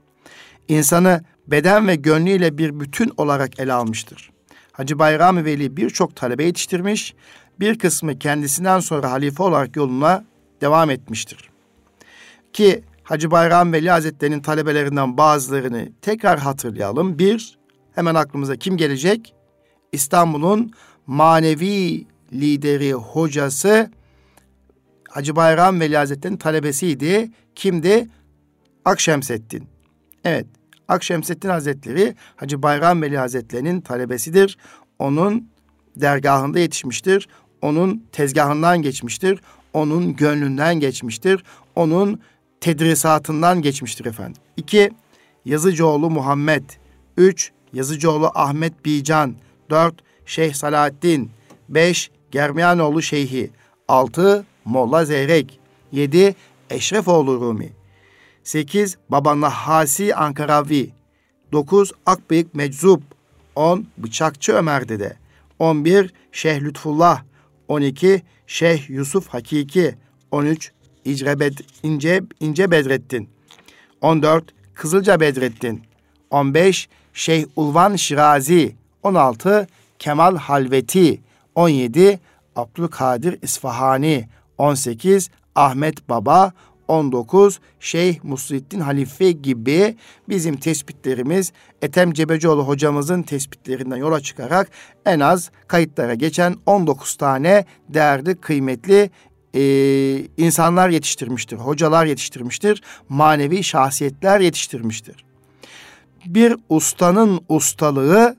İnsanı 0.67 1.23
beden 1.47 1.87
ve 1.87 1.95
gönlüyle 1.95 2.57
bir 2.57 2.79
bütün 2.79 3.11
olarak 3.17 3.59
ele 3.59 3.73
almıştır. 3.73 4.31
Hacı 4.71 4.99
Bayram 4.99 5.45
Veli 5.45 5.77
birçok 5.77 6.15
talebe 6.15 6.43
yetiştirmiş, 6.43 7.15
bir 7.59 7.79
kısmı 7.79 8.19
kendisinden 8.19 8.79
sonra 8.79 9.11
halife 9.11 9.43
olarak 9.43 9.75
yoluna 9.75 10.25
devam 10.61 10.89
etmiştir. 10.89 11.49
Ki 12.53 12.83
Hacı 13.11 13.31
Bayram 13.31 13.73
Veli 13.73 13.89
Hazretleri'nin 13.89 14.41
talebelerinden 14.41 15.17
bazılarını 15.17 15.89
tekrar 16.01 16.39
hatırlayalım. 16.39 17.19
Bir, 17.19 17.57
hemen 17.95 18.15
aklımıza 18.15 18.55
kim 18.55 18.77
gelecek? 18.77 19.33
İstanbul'un 19.91 20.71
manevi 21.07 22.05
lideri, 22.33 22.93
hocası 22.93 23.91
Hacı 25.09 25.35
Bayram 25.35 25.79
Veli 25.79 25.97
Hazretleri'nin 25.97 26.37
talebesiydi. 26.37 27.31
Kimdi? 27.55 28.09
Akşemseddin. 28.85 29.67
Evet, 30.25 30.47
Akşemseddin 30.87 31.49
Hazretleri 31.49 32.15
Hacı 32.35 32.63
Bayram 32.63 33.01
Veli 33.01 33.17
Hazretleri'nin 33.17 33.81
talebesidir. 33.81 34.57
Onun 34.99 35.49
dergahında 35.95 36.59
yetişmiştir. 36.59 37.27
Onun 37.61 38.03
tezgahından 38.11 38.81
geçmiştir. 38.81 39.41
Onun 39.73 40.15
gönlünden 40.15 40.79
geçmiştir. 40.79 41.43
Onun 41.75 42.21
tedrisatından 42.61 43.61
geçmiştir 43.61 44.05
efendim. 44.05 44.41
İki, 44.57 44.91
Yazıcıoğlu 45.45 46.09
Muhammed. 46.09 46.63
Üç, 47.17 47.51
Yazıcıoğlu 47.73 48.31
Ahmet 48.35 48.85
Bican. 48.85 49.35
Dört, 49.69 49.95
Şeyh 50.25 50.53
Salahaddin. 50.53 51.31
Beş, 51.69 52.11
Germiyanoğlu 52.31 53.01
Şeyhi. 53.01 53.51
Altı, 53.87 54.45
Molla 54.65 55.05
Zeyrek. 55.05 55.59
Yedi, 55.91 56.35
Eşrefoğlu 56.69 57.41
Rumi. 57.41 57.69
Sekiz, 58.43 58.97
Baba 59.09 59.41
Nahasi 59.41 60.15
Ankaravi. 60.15 60.89
Dokuz, 61.51 61.91
Akbıyık 62.05 62.55
Meczup. 62.55 63.03
10 63.55 63.87
Bıçakçı 63.97 64.53
Ömer 64.53 64.89
Dede, 64.89 65.17
11 65.59 66.13
Şeyh 66.31 66.61
Lütfullah, 66.61 67.23
12 67.67 68.21
Şeyh 68.47 68.89
Yusuf 68.89 69.27
Hakiki, 69.27 69.95
13 70.31 70.71
İcre 70.71 70.80
Bed, 71.05 71.53
İnce, 71.83 72.21
İnce 72.39 72.71
Bedrettin, 72.71 73.29
14 74.01 74.43
Kızılca 74.73 75.19
Bedrettin, 75.19 75.81
15 76.29 76.89
Şeyh 77.13 77.45
Ulvan 77.55 77.95
Şirazi, 77.95 78.75
16 79.03 79.67
Kemal 79.99 80.37
Halveti, 80.37 81.21
17 81.55 82.19
Abdülkadir 82.55 83.39
İsfahani, 83.41 84.27
18 84.57 85.29
Ahmet 85.55 86.09
Baba, 86.09 86.53
19 86.87 87.59
Şeyh 87.79 88.23
Musliddin 88.23 88.79
Halife 88.79 89.31
gibi 89.31 89.97
bizim 90.29 90.57
tespitlerimiz 90.57 91.51
Ethem 91.81 92.13
Cebecioğlu 92.13 92.67
hocamızın 92.67 93.23
tespitlerinden 93.23 93.95
yola 93.97 94.19
çıkarak 94.21 94.69
en 95.05 95.19
az 95.19 95.51
kayıtlara 95.67 96.13
geçen 96.13 96.55
19 96.65 97.15
tane 97.15 97.65
değerli, 97.89 98.35
kıymetli 98.35 99.09
e, 99.55 99.61
insanlar 100.37 100.89
yetiştirmiştir, 100.89 101.57
hocalar 101.57 102.05
yetiştirmiştir, 102.05 102.81
manevi 103.09 103.63
şahsiyetler 103.63 104.39
yetiştirmiştir. 104.39 105.25
Bir 106.25 106.55
ustanın 106.69 107.41
ustalığı 107.49 108.35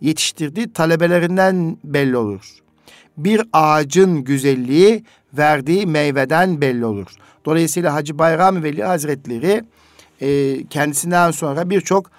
yetiştirdiği 0.00 0.72
talebelerinden 0.72 1.76
belli 1.84 2.16
olur. 2.16 2.44
Bir 3.16 3.42
ağacın 3.52 4.24
güzelliği 4.24 5.04
verdiği 5.32 5.86
meyveden 5.86 6.60
belli 6.60 6.84
olur. 6.84 7.06
Dolayısıyla 7.44 7.94
Hacı 7.94 8.18
Bayram 8.18 8.62
Veli 8.62 8.82
Hazretleri 8.82 9.64
e, 10.20 10.58
kendisinden 10.66 11.30
sonra 11.30 11.70
birçok 11.70 12.10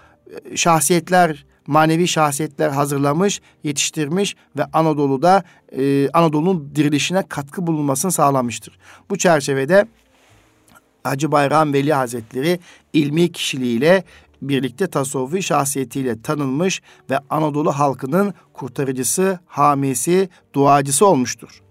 e, 0.51 0.57
şahsiyetler, 0.57 1.45
manevi 1.67 2.07
şahsiyetler 2.07 2.69
hazırlamış, 2.69 3.41
yetiştirmiş 3.63 4.35
ve 4.57 4.65
Anadolu'da 4.73 5.43
e, 5.77 6.09
Anadolu'nun 6.09 6.71
dirilişine 6.75 7.23
katkı 7.29 7.67
bulunmasını 7.67 8.11
sağlamıştır. 8.11 8.77
Bu 9.09 9.17
çerçevede 9.17 9.85
Hacı 11.03 11.31
Bayram 11.31 11.73
Veli 11.73 11.93
Hazretleri 11.93 12.59
ilmi 12.93 13.31
kişiliğiyle 13.31 14.03
birlikte 14.41 14.87
tasavvufi 14.87 15.43
şahsiyetiyle 15.43 16.21
tanınmış 16.21 16.81
ve 17.09 17.19
Anadolu 17.29 17.71
halkının 17.71 18.33
kurtarıcısı, 18.53 19.39
hamisi, 19.45 20.29
duacısı 20.53 21.05
olmuştur. 21.05 21.61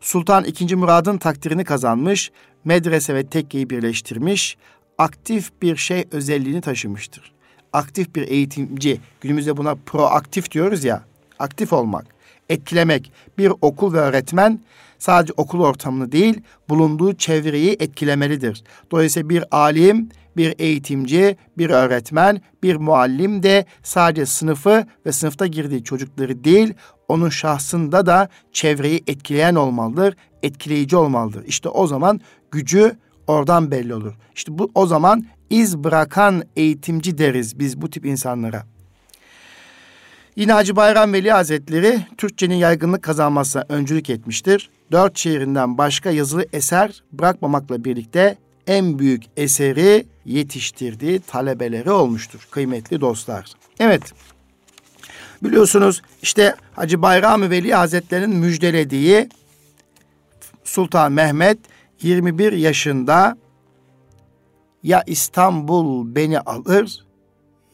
Sultan 0.00 0.44
II. 0.44 0.74
Murad'ın 0.74 1.18
takdirini 1.18 1.64
kazanmış, 1.64 2.30
medrese 2.64 3.14
ve 3.14 3.26
tekkeyi 3.26 3.70
birleştirmiş, 3.70 4.56
aktif 4.98 5.50
bir 5.62 5.76
şey 5.76 6.04
özelliğini 6.12 6.60
taşımıştır. 6.60 7.37
Aktif 7.72 8.14
bir 8.14 8.28
eğitimci, 8.28 9.00
günümüzde 9.20 9.56
buna 9.56 9.74
proaktif 9.74 10.50
diyoruz 10.50 10.84
ya, 10.84 11.02
aktif 11.38 11.72
olmak, 11.72 12.06
etkilemek. 12.48 13.12
Bir 13.38 13.52
okul 13.60 13.92
ve 13.92 13.98
öğretmen 13.98 14.60
sadece 14.98 15.32
okul 15.36 15.60
ortamını 15.60 16.12
değil, 16.12 16.40
bulunduğu 16.68 17.14
çevreyi 17.14 17.76
etkilemelidir. 17.80 18.64
Dolayısıyla 18.90 19.28
bir 19.28 19.44
alim, 19.50 20.08
bir 20.36 20.54
eğitimci, 20.58 21.36
bir 21.58 21.70
öğretmen, 21.70 22.42
bir 22.62 22.76
muallim 22.76 23.42
de 23.42 23.64
sadece 23.82 24.26
sınıfı 24.26 24.86
ve 25.06 25.12
sınıfta 25.12 25.46
girdiği 25.46 25.84
çocukları 25.84 26.44
değil, 26.44 26.74
onun 27.08 27.28
şahsında 27.28 28.06
da 28.06 28.28
çevreyi 28.52 29.04
etkileyen 29.06 29.54
olmalıdır, 29.54 30.16
etkileyici 30.42 30.96
olmalıdır. 30.96 31.44
İşte 31.46 31.68
o 31.68 31.86
zaman 31.86 32.20
gücü 32.50 32.96
oradan 33.26 33.70
belli 33.70 33.94
olur. 33.94 34.14
İşte 34.34 34.58
bu 34.58 34.70
o 34.74 34.86
zaman 34.86 35.26
iz 35.50 35.78
bırakan 35.78 36.42
eğitimci 36.56 37.18
deriz 37.18 37.58
biz 37.58 37.82
bu 37.82 37.90
tip 37.90 38.06
insanlara. 38.06 38.66
Yine 40.36 40.52
Hacı 40.52 40.76
Bayram 40.76 41.12
Veli 41.12 41.30
Hazretleri 41.30 42.00
Türkçenin 42.16 42.54
yaygınlık 42.54 43.02
kazanmasına 43.02 43.64
öncülük 43.68 44.10
etmiştir. 44.10 44.70
Dört 44.92 45.18
şehrinden 45.18 45.78
başka 45.78 46.10
yazılı 46.10 46.46
eser 46.52 47.02
bırakmamakla 47.12 47.84
birlikte 47.84 48.36
en 48.66 48.98
büyük 48.98 49.22
eseri 49.36 50.06
yetiştirdiği 50.24 51.20
talebeleri 51.20 51.90
olmuştur 51.90 52.48
kıymetli 52.50 53.00
dostlar. 53.00 53.52
Evet 53.80 54.02
biliyorsunuz 55.42 56.02
işte 56.22 56.54
Hacı 56.72 57.02
Bayram 57.02 57.50
Veli 57.50 57.74
Hazretleri'nin 57.74 58.36
müjdelediği 58.36 59.28
Sultan 60.64 61.12
Mehmet 61.12 61.58
21 62.02 62.52
yaşında 62.52 63.36
ya 64.88 65.02
İstanbul 65.06 66.14
beni 66.14 66.40
alır 66.40 67.04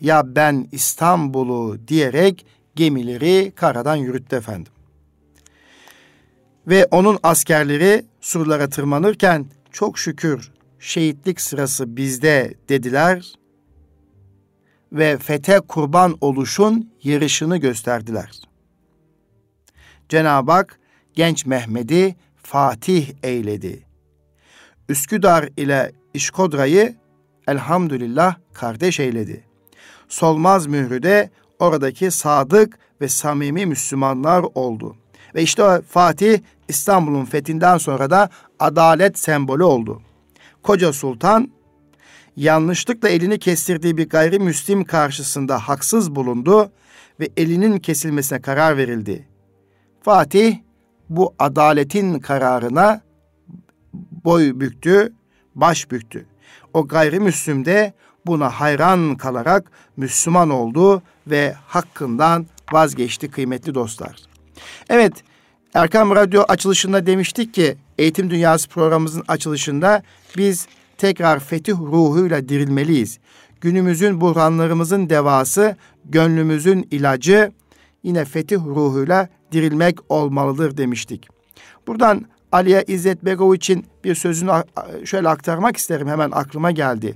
ya 0.01 0.37
ben 0.37 0.69
İstanbul'u 0.73 1.89
diyerek 1.89 2.47
gemileri 2.75 3.53
karadan 3.57 3.97
yürüttü 3.97 4.37
efendim. 4.37 4.73
Ve 6.67 6.87
onun 6.91 7.19
askerleri 7.23 8.05
surlara 8.21 8.69
tırmanırken 8.69 9.47
çok 9.73 9.99
şükür 9.99 10.53
şehitlik 10.79 11.41
sırası 11.41 11.97
bizde 11.97 12.55
dediler 12.69 13.35
ve 14.93 15.19
fete 15.19 15.61
kurban 15.61 16.19
oluşun 16.21 16.93
yarışını 17.03 17.57
gösterdiler. 17.57 18.41
Cenab-ı 20.09 20.53
Hak 20.53 20.79
genç 21.13 21.47
Mehmet'i 21.47 22.17
Fatih 22.43 23.13
eyledi. 23.23 23.83
Üsküdar 24.89 25.49
ile 25.57 25.93
İşkodra'yı 26.15 27.04
elhamdülillah 27.49 28.37
kardeş 28.53 29.01
eyledi. 29.01 29.45
Solmaz 30.09 30.67
mührü 30.67 31.03
de 31.03 31.31
oradaki 31.59 32.11
sadık 32.11 32.79
ve 33.01 33.09
samimi 33.09 33.67
Müslümanlar 33.67 34.45
oldu. 34.55 34.97
Ve 35.35 35.43
işte 35.43 35.83
Fatih 35.89 36.39
İstanbul'un 36.69 37.25
fethinden 37.25 37.79
sonra 37.79 38.11
da 38.11 38.29
adalet 38.59 39.19
sembolü 39.19 39.63
oldu. 39.63 40.03
Koca 40.63 40.93
Sultan 40.93 41.51
yanlışlıkla 42.37 43.09
elini 43.09 43.39
kestirdiği 43.39 43.97
bir 43.97 44.09
gayrimüslim 44.09 44.85
karşısında 44.85 45.59
haksız 45.59 46.15
bulundu 46.15 46.71
ve 47.21 47.29
elinin 47.37 47.79
kesilmesine 47.79 48.41
karar 48.41 48.77
verildi. 48.77 49.29
Fatih 50.03 50.59
bu 51.09 51.35
adaletin 51.39 52.19
kararına 52.19 53.01
boy 54.25 54.61
büktü, 54.61 55.13
baş 55.55 55.91
büktü. 55.91 56.27
O 56.75 56.87
gayrimüslim 56.89 57.65
de 57.65 57.93
buna 58.27 58.51
hayran 58.51 59.17
kalarak 59.17 59.71
Müslüman 59.97 60.51
oldu 60.51 61.03
ve 61.27 61.55
hakkından 61.67 62.47
vazgeçti 62.73 63.31
kıymetli 63.31 63.75
dostlar. 63.75 64.17
Evet, 64.91 65.13
Erkam 65.75 66.11
Radyo 66.11 66.43
açılışında 66.49 67.07
demiştik 67.07 67.55
ki 67.55 67.77
Eğitim 67.99 68.31
Dünyası 68.31 68.69
programımızın 68.69 69.25
açılışında 69.29 70.03
biz 70.37 70.67
tekrar 70.99 71.41
fetih 71.41 71.73
ruhuyla 71.73 72.49
dirilmeliyiz. 72.49 73.19
Günümüzün 73.61 74.21
buhranlarımızın 74.21 75.11
devası, 75.11 75.77
gönlümüzün 76.05 76.89
ilacı 76.91 77.53
yine 78.03 78.25
fetih 78.25 78.59
ruhuyla 78.59 79.29
dirilmek 79.53 79.99
olmalıdır 80.09 80.77
demiştik. 80.77 81.29
Buradan 81.87 82.27
Aliye 82.55 82.85
İzzet 82.87 83.25
Begoviç'in 83.25 83.87
bir 84.05 84.15
sözünü 84.15 84.51
şöyle 85.05 85.29
aktarmak 85.29 85.77
isterim. 85.77 86.09
Hemen 86.09 86.31
aklıma 86.31 86.71
geldi. 86.71 87.15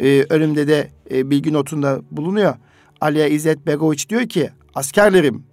Ee, 0.00 0.26
önümde 0.30 0.68
de 0.68 0.90
e, 1.10 1.30
bilgi 1.30 1.52
notunda 1.52 2.00
bulunuyor. 2.10 2.54
Aliye 3.00 3.30
İzzet 3.30 3.66
Begoviç 3.66 4.08
diyor 4.08 4.28
ki 4.28 4.50
askerlerim 4.74 5.44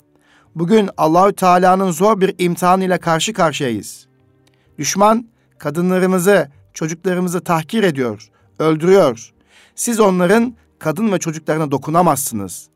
bugün 0.55 0.89
Allahü 0.97 1.33
Teala'nın 1.33 1.91
zor 1.91 2.21
bir 2.21 2.35
imtihan 2.37 2.81
ile 2.81 2.97
karşı 2.97 3.33
karşıyayız. 3.33 4.07
Düşman 4.77 5.27
kadınlarımızı, 5.57 6.49
çocuklarımızı 6.73 7.41
tahkir 7.41 7.83
ediyor, 7.83 8.29
öldürüyor. 8.59 9.33
Siz 9.75 9.99
onların 9.99 10.55
kadın 10.79 11.11
ve 11.11 11.19
çocuklarına 11.19 11.71
dokunamazsınız. 11.71 12.67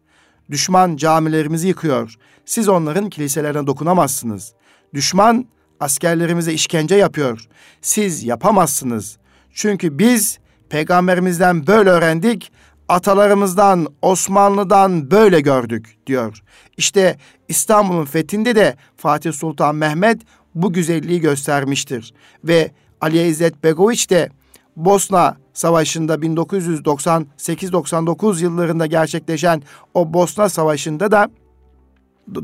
Düşman 0.52 0.96
camilerimizi 0.96 1.67
yıkıyor. 1.67 2.15
Siz 2.46 2.70
onların 2.70 3.10
kiliselerine 3.10 3.67
dokunamazsınız. 3.67 4.54
Düşman 4.93 5.46
askerlerimize 5.80 6.54
işkence 6.54 6.96
yapıyor. 6.96 7.48
Siz 7.82 8.24
yapamazsınız. 8.24 9.18
Çünkü 9.54 10.00
biz 10.00 10.40
peygamberimizden 10.70 11.68
böyle 11.68 11.90
öğrendik, 11.90 12.52
atalarımızdan, 12.90 13.88
Osmanlı'dan 14.02 15.12
böyle 15.12 15.42
gördük 15.42 15.98
diyor. 16.08 16.44
İşte 16.78 17.18
İstanbul'un 17.48 18.06
fethinde 18.06 18.56
de 18.56 18.76
Fatih 18.98 19.34
Sultan 19.34 19.76
Mehmet 19.76 20.22
bu 20.56 20.74
güzelliği 20.74 21.22
göstermiştir. 21.22 22.13
Ve 22.44 22.72
Ali 23.02 23.28
İzzet 23.28 23.63
Begoviç 23.63 24.10
de 24.10 24.30
Bosna 24.76 25.38
Savaşı'nda 25.54 26.16
1998-99 26.16 28.42
yıllarında 28.42 28.86
gerçekleşen 28.86 29.63
o 29.94 30.13
Bosna 30.13 30.50
Savaşı'nda 30.50 31.12
da 31.12 31.30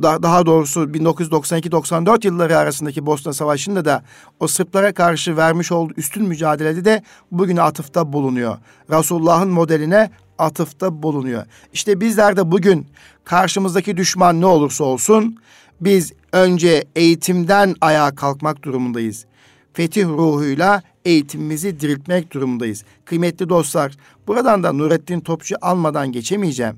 daha 0.01 0.45
doğrusu 0.45 0.83
1992-94 0.83 2.25
yılları 2.25 2.57
arasındaki 2.57 3.05
Bosna 3.05 3.33
Savaşı'nda 3.33 3.85
da 3.85 4.03
o 4.39 4.47
Sırplara 4.47 4.93
karşı 4.93 5.37
vermiş 5.37 5.71
olduğu 5.71 5.93
üstün 5.97 6.27
mücadelede 6.27 6.85
de 6.85 7.03
bugüne 7.31 7.61
atıfta 7.61 8.13
bulunuyor. 8.13 8.57
Resulullah'ın 8.89 9.49
modeline 9.49 10.11
atıfta 10.37 11.03
bulunuyor. 11.03 11.45
İşte 11.73 12.01
bizler 12.01 12.37
de 12.37 12.51
bugün 12.51 12.87
karşımızdaki 13.23 13.97
düşman 13.97 14.41
ne 14.41 14.45
olursa 14.45 14.83
olsun 14.83 15.37
biz 15.81 16.13
önce 16.31 16.83
eğitimden 16.95 17.75
ayağa 17.81 18.15
kalkmak 18.15 18.63
durumundayız. 18.63 19.25
Fetih 19.73 20.05
ruhuyla 20.05 20.81
eğitimimizi 21.05 21.79
diriltmek 21.79 22.33
durumundayız. 22.33 22.83
Kıymetli 23.05 23.49
dostlar, 23.49 23.97
buradan 24.27 24.63
da 24.63 24.73
Nurettin 24.73 25.19
Topçu 25.19 25.55
almadan 25.61 26.11
geçemeyeceğim. 26.11 26.75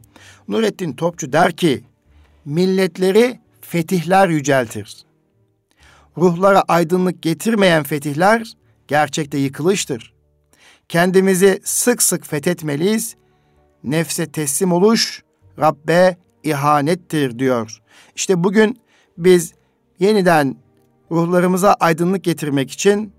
Nurettin 0.47 0.93
Topçu 0.93 1.33
der 1.33 1.51
ki, 1.51 1.83
milletleri 2.45 3.39
fetihler 3.61 4.29
yüceltir. 4.29 5.05
Ruhlara 6.17 6.61
aydınlık 6.61 7.21
getirmeyen 7.21 7.83
fetihler 7.83 8.53
gerçekte 8.87 9.37
yıkılıştır. 9.37 10.13
Kendimizi 10.89 11.61
sık 11.63 12.03
sık 12.03 12.27
fethetmeliyiz. 12.27 13.15
Nefse 13.83 14.31
teslim 14.31 14.71
oluş 14.71 15.23
Rabbe 15.59 16.17
ihanettir 16.43 17.39
diyor. 17.39 17.81
İşte 18.15 18.43
bugün 18.43 18.79
biz 19.17 19.53
yeniden 19.99 20.55
ruhlarımıza 21.11 21.73
aydınlık 21.73 22.23
getirmek 22.23 22.71
için, 22.71 23.13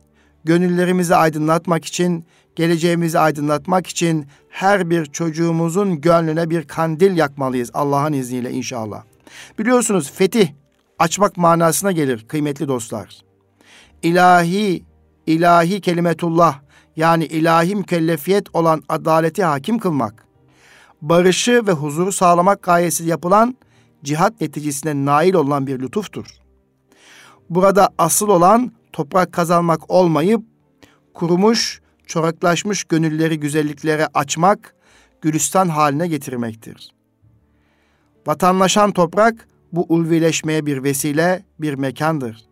gönüllerimizi 0.45 1.17
aydınlatmak 1.17 1.85
için, 1.85 2.25
geleceğimizi 2.57 3.19
aydınlatmak 3.19 3.87
için 3.87 4.27
her 4.49 4.91
bir 4.91 5.07
çocuğumuzun 5.07 6.01
gönlüne 6.01 6.51
bir 6.51 6.62
kandil 6.62 7.17
yakmalıyız 7.17 7.71
Allah'ın 7.75 8.12
izniyle 8.12 8.51
inşallah. 8.51 9.03
Biliyorsunuz 9.59 10.11
fetih 10.11 10.49
açmak 10.99 11.37
manasına 11.37 11.93
gelir 11.93 12.29
kıymetli 12.29 12.69
dostlar. 12.69 13.21
İlahi, 14.03 14.85
ilahi 15.27 15.81
kelimetullah 15.81 16.61
yani 16.97 17.25
ilahi 17.25 17.77
mükellefiyet 17.77 18.55
olan 18.55 18.83
adaleti 18.89 19.45
hakim 19.45 19.79
kılmak, 19.79 20.27
barışı 21.03 21.67
ve 21.67 21.73
huzuru 21.73 22.12
sağlamak 22.12 22.62
gayesi 22.62 23.05
yapılan 23.05 23.57
cihat 24.05 24.41
neticesine 24.41 25.05
nail 25.05 25.35
olan 25.35 25.67
bir 25.67 25.81
lütuftur. 25.81 26.27
Burada 27.51 27.91
asıl 27.99 28.29
olan 28.29 28.73
toprak 28.93 29.33
kazanmak 29.33 29.91
olmayıp 29.91 30.43
kurumuş, 31.15 31.81
çoraklaşmış 32.07 32.85
gönülleri 32.85 33.41
güzelliklere 33.41 34.09
açmak, 34.15 34.75
gülistan 35.21 35.69
haline 35.69 36.09
getirmektir. 36.09 36.95
Vatanlaşan 38.27 38.93
toprak 38.93 39.49
bu 39.73 39.87
ulvileşmeye 39.89 40.67
bir 40.67 40.83
vesile, 40.83 41.45
bir 41.61 41.75
mekandır. 41.75 42.45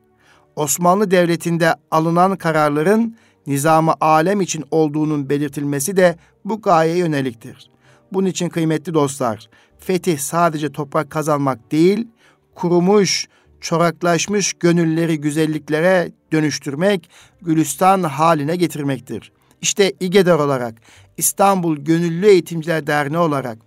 Osmanlı 0.56 1.10
Devleti'nde 1.10 1.74
alınan 1.90 2.36
kararların 2.36 3.16
nizamı 3.46 3.94
alem 4.00 4.40
için 4.40 4.64
olduğunun 4.70 5.30
belirtilmesi 5.30 5.96
de 5.96 6.16
bu 6.44 6.62
gayeye 6.62 6.96
yöneliktir. 6.96 7.70
Bunun 8.12 8.26
için 8.26 8.48
kıymetli 8.48 8.94
dostlar, 8.94 9.48
fetih 9.78 10.18
sadece 10.18 10.72
toprak 10.72 11.10
kazanmak 11.10 11.72
değil, 11.72 12.08
kurumuş, 12.54 13.28
çoraklaşmış 13.60 14.52
gönülleri 14.52 15.20
güzelliklere 15.20 16.12
dönüştürmek, 16.32 17.10
gülistan 17.42 18.02
haline 18.02 18.56
getirmektir. 18.56 19.32
İşte 19.60 19.92
İGEDER 20.00 20.38
olarak, 20.38 20.74
İstanbul 21.16 21.76
Gönüllü 21.76 22.26
Eğitimciler 22.26 22.86
Derneği 22.86 23.18
olarak 23.18 23.58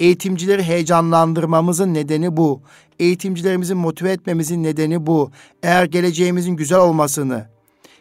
eğitimcileri 0.00 0.62
heyecanlandırmamızın 0.62 1.94
nedeni 1.94 2.36
bu. 2.36 2.62
Eğitimcilerimizi 2.98 3.74
motive 3.74 4.12
etmemizin 4.12 4.62
nedeni 4.62 5.06
bu. 5.06 5.30
Eğer 5.62 5.84
geleceğimizin 5.84 6.56
güzel 6.56 6.78
olmasını, 6.78 7.46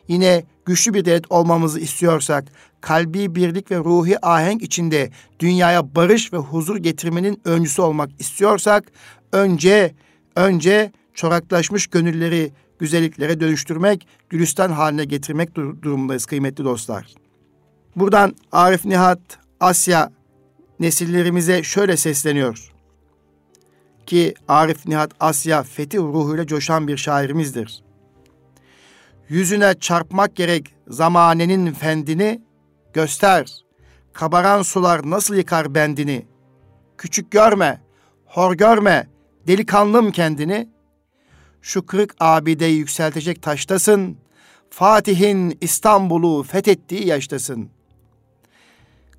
yine 0.07 0.43
güçlü 0.65 0.93
bir 0.93 1.05
devlet 1.05 1.31
olmamızı 1.31 1.79
istiyorsak, 1.79 2.45
kalbi 2.81 3.35
birlik 3.35 3.71
ve 3.71 3.77
ruhi 3.77 4.25
ahenk 4.25 4.63
içinde 4.63 5.11
dünyaya 5.39 5.95
barış 5.95 6.33
ve 6.33 6.37
huzur 6.37 6.77
getirmenin 6.77 7.41
öncüsü 7.45 7.81
olmak 7.81 8.09
istiyorsak, 8.19 8.91
önce 9.31 9.95
önce 10.35 10.91
çoraklaşmış 11.13 11.87
gönülleri 11.87 12.51
güzelliklere 12.79 13.39
dönüştürmek, 13.39 14.07
gülistan 14.29 14.71
haline 14.71 15.05
getirmek 15.05 15.55
durumundayız 15.55 16.25
kıymetli 16.25 16.65
dostlar. 16.65 17.15
Buradan 17.95 18.35
Arif 18.51 18.85
Nihat 18.85 19.19
Asya 19.59 20.11
nesillerimize 20.79 21.63
şöyle 21.63 21.97
sesleniyor. 21.97 22.71
Ki 24.05 24.33
Arif 24.47 24.85
Nihat 24.87 25.11
Asya 25.19 25.63
fetih 25.63 25.99
ruhuyla 25.99 26.47
coşan 26.47 26.87
bir 26.87 26.97
şairimizdir. 26.97 27.83
Yüzüne 29.29 29.73
çarpmak 29.79 30.35
gerek 30.35 30.75
zamanenin 30.87 31.73
fendini, 31.73 32.41
göster. 32.93 33.51
Kabaran 34.13 34.61
sular 34.61 35.09
nasıl 35.09 35.35
yıkar 35.35 35.75
bendini. 35.75 36.25
Küçük 36.97 37.31
görme, 37.31 37.81
hor 38.25 38.55
görme, 38.55 39.07
delikanlım 39.47 40.11
kendini. 40.11 40.69
Şu 41.61 41.85
kırık 41.85 42.15
abideyi 42.19 42.77
yükseltecek 42.77 43.41
taştasın. 43.41 44.17
Fatih'in 44.69 45.57
İstanbul'u 45.61 46.43
fethettiği 46.43 47.07
yaştasın. 47.07 47.69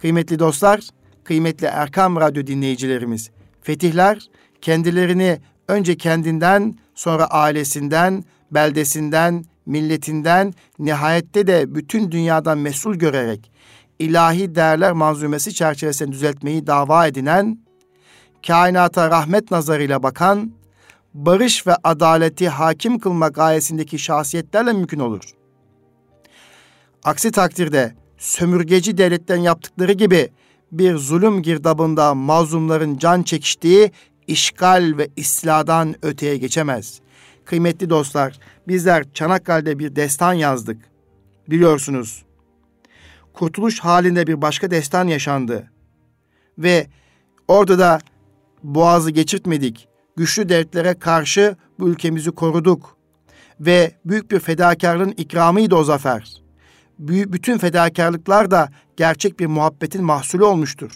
Kıymetli 0.00 0.38
dostlar, 0.38 0.80
kıymetli 1.28 1.66
Erkam 1.66 2.16
Radyo 2.16 2.46
dinleyicilerimiz, 2.46 3.30
fetihler 3.62 4.18
kendilerini 4.60 5.38
önce 5.68 5.96
kendinden, 5.96 6.78
sonra 6.94 7.26
ailesinden, 7.26 8.24
beldesinden, 8.50 9.44
milletinden, 9.66 10.54
nihayette 10.78 11.46
de 11.46 11.74
bütün 11.74 12.12
dünyadan 12.12 12.58
mesul 12.58 12.94
görerek 12.94 13.50
ilahi 13.98 14.54
değerler 14.54 14.92
manzumesi 14.92 15.54
çerçevesinde 15.54 16.12
düzeltmeyi 16.12 16.66
dava 16.66 17.06
edinen, 17.06 17.58
kainata 18.46 19.10
rahmet 19.10 19.50
nazarıyla 19.50 20.02
bakan, 20.02 20.52
barış 21.14 21.66
ve 21.66 21.74
adaleti 21.84 22.48
hakim 22.48 22.98
kılmak 22.98 23.34
gayesindeki 23.34 23.98
şahsiyetlerle 23.98 24.72
mümkün 24.72 25.00
olur. 25.00 25.30
Aksi 27.04 27.30
takdirde 27.30 27.94
sömürgeci 28.18 28.98
devletten 28.98 29.36
yaptıkları 29.36 29.92
gibi 29.92 30.30
bir 30.72 30.96
zulüm 30.96 31.42
girdabında 31.42 32.14
mazlumların 32.14 32.98
can 32.98 33.22
çekiştiği 33.22 33.92
işgal 34.26 34.94
ve 34.98 35.08
istiladan 35.16 35.94
öteye 36.02 36.36
geçemez. 36.36 37.00
Kıymetli 37.44 37.90
dostlar, 37.90 38.38
bizler 38.68 39.12
Çanakkale'de 39.14 39.78
bir 39.78 39.96
destan 39.96 40.32
yazdık. 40.32 40.76
Biliyorsunuz. 41.50 42.24
Kurtuluş 43.32 43.80
halinde 43.80 44.26
bir 44.26 44.42
başka 44.42 44.70
destan 44.70 45.06
yaşandı. 45.06 45.70
Ve 46.58 46.86
orada 47.48 47.78
da 47.78 48.00
boğazı 48.62 49.10
geçirtmedik. 49.10 49.88
Güçlü 50.16 50.48
devletlere 50.48 50.94
karşı 50.94 51.56
bu 51.78 51.88
ülkemizi 51.88 52.30
koruduk. 52.30 52.96
Ve 53.60 53.92
büyük 54.04 54.30
bir 54.30 54.40
fedakarlığın 54.40 55.14
ikramıydı 55.16 55.74
o 55.74 55.84
zafer. 55.84 56.47
Bütün 56.98 57.58
fedakarlıklar 57.58 58.50
da 58.50 58.68
gerçek 58.96 59.40
bir 59.40 59.46
muhabbetin 59.46 60.04
mahsulü 60.04 60.44
olmuştur. 60.44 60.92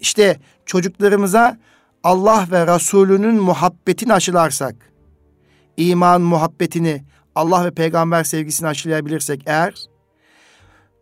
İşte 0.00 0.40
çocuklarımıza 0.66 1.58
Allah 2.04 2.46
ve 2.50 2.74
Resulünün 2.74 3.34
muhabbetini 3.34 4.12
aşılarsak, 4.12 4.74
iman 5.76 6.20
muhabbetini, 6.20 7.04
Allah 7.34 7.64
ve 7.64 7.70
peygamber 7.70 8.24
sevgisini 8.24 8.68
aşılayabilirsek 8.68 9.42
eğer, 9.46 9.74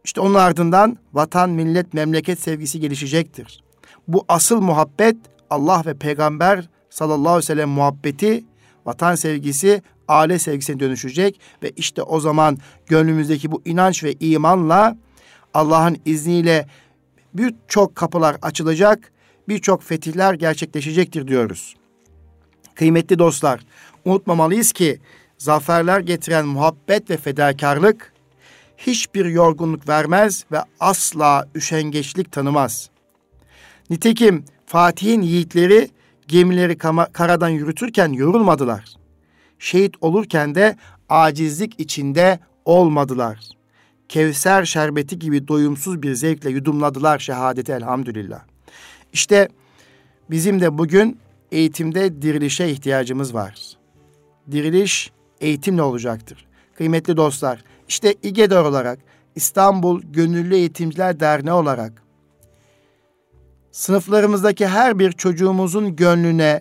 işte 0.05 0.20
onun 0.20 0.35
ardından 0.35 0.99
vatan, 1.12 1.51
millet, 1.51 1.94
memleket 1.94 2.40
sevgisi 2.40 2.81
gelişecektir. 2.81 3.64
Bu 4.09 4.25
asıl 4.29 4.61
muhabbet 4.61 5.16
Allah 5.51 5.83
ve 5.87 5.94
peygamber 5.94 6.68
sallallahu 6.90 7.29
aleyhi 7.29 7.42
ve 7.42 7.42
sellem 7.46 7.68
muhabbeti, 7.68 8.44
vatan 8.87 9.14
sevgisi, 9.14 9.83
aile 10.11 10.38
sevgisine 10.38 10.81
dönüşecek 10.81 11.40
ve 11.62 11.70
işte 11.77 12.03
o 12.03 12.20
zaman 12.20 12.59
gönlümüzdeki 12.87 13.53
bu 13.53 13.62
inanç 13.64 14.05
ve 14.05 14.14
imanla 14.20 14.96
Allah'ın 15.55 15.96
izniyle 16.05 16.66
birçok 17.35 17.96
kapılar 17.96 18.37
açılacak, 18.42 19.13
birçok 19.48 19.83
fetihler 19.83 20.35
gerçekleşecektir 20.35 21.29
diyoruz. 21.29 21.75
Kıymetli 22.75 23.19
dostlar, 23.19 23.61
unutmamalıyız 24.04 24.73
ki 24.73 25.00
zaferler 25.38 26.00
getiren 26.00 26.46
muhabbet 26.46 27.11
ve 27.11 27.17
fedakarlık 27.17 28.13
hiçbir 28.77 29.25
yorgunluk 29.25 29.88
vermez 29.88 30.44
ve 30.52 30.58
asla 30.81 31.48
üşengeçlik 31.54 32.33
tanımaz. 32.33 32.90
Nitekim 33.90 34.44
Fatih'in 34.67 35.23
yiğitleri 35.23 35.90
gemileri 36.29 36.79
karadan 37.13 37.48
yürütürken 37.48 38.13
yorulmadılar. 38.13 39.00
Şehit 39.61 39.94
olurken 40.00 40.54
de 40.54 40.77
acizlik 41.08 41.81
içinde 41.81 42.38
olmadılar.'' 42.65 43.61
Kevser 44.11 44.65
şerbeti 44.65 45.19
gibi 45.19 45.48
doyumsuz 45.48 46.02
bir 46.02 46.15
zevkle 46.15 46.50
yudumladılar 46.50 47.19
şehadeti 47.19 47.73
elhamdülillah. 47.73 48.40
İşte 49.13 49.48
bizim 50.31 50.61
de 50.61 50.79
bugün 50.79 51.19
eğitimde 51.52 52.23
dirilişe 52.23 52.69
ihtiyacımız 52.69 53.35
var. 53.35 53.77
Diriliş 54.50 55.11
eğitimle 55.40 55.83
olacaktır. 55.83 56.46
Kıymetli 56.75 57.17
dostlar, 57.17 57.65
işte 57.88 58.15
İGEDER 58.23 58.65
olarak 58.65 58.98
İstanbul 59.35 60.02
Gönüllü 60.02 60.54
Eğitimciler 60.54 61.21
Derneği 61.21 61.54
olarak 61.54 62.02
sınıflarımızdaki 63.73 64.67
her 64.67 64.98
bir 64.98 65.13
çocuğumuzun 65.13 65.96
gönlüne, 65.96 66.61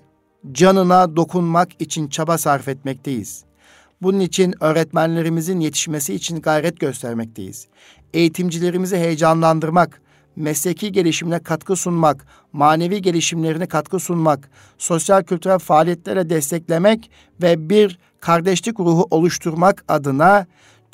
canına 0.51 1.15
dokunmak 1.15 1.81
için 1.81 2.07
çaba 2.07 2.37
sarf 2.37 2.67
etmekteyiz. 2.67 3.43
Bunun 4.01 4.19
için 4.19 4.55
öğretmenlerimizin 4.59 5.59
yetişmesi 5.59 6.13
için 6.13 6.41
gayret 6.41 6.79
göstermekteyiz. 6.79 7.67
Eğitimcilerimizi 8.13 8.97
heyecanlandırmak, 8.97 10.01
mesleki 10.35 10.91
gelişimine 10.91 11.39
katkı 11.39 11.75
sunmak, 11.75 12.25
manevi 12.53 13.01
gelişimlerine 13.01 13.65
katkı 13.65 13.99
sunmak, 13.99 14.49
sosyal 14.77 15.23
kültürel 15.23 15.59
faaliyetlere 15.59 16.29
desteklemek 16.29 17.11
ve 17.41 17.69
bir 17.69 17.99
kardeşlik 18.19 18.79
ruhu 18.79 19.07
oluşturmak 19.11 19.83
adına 19.87 20.47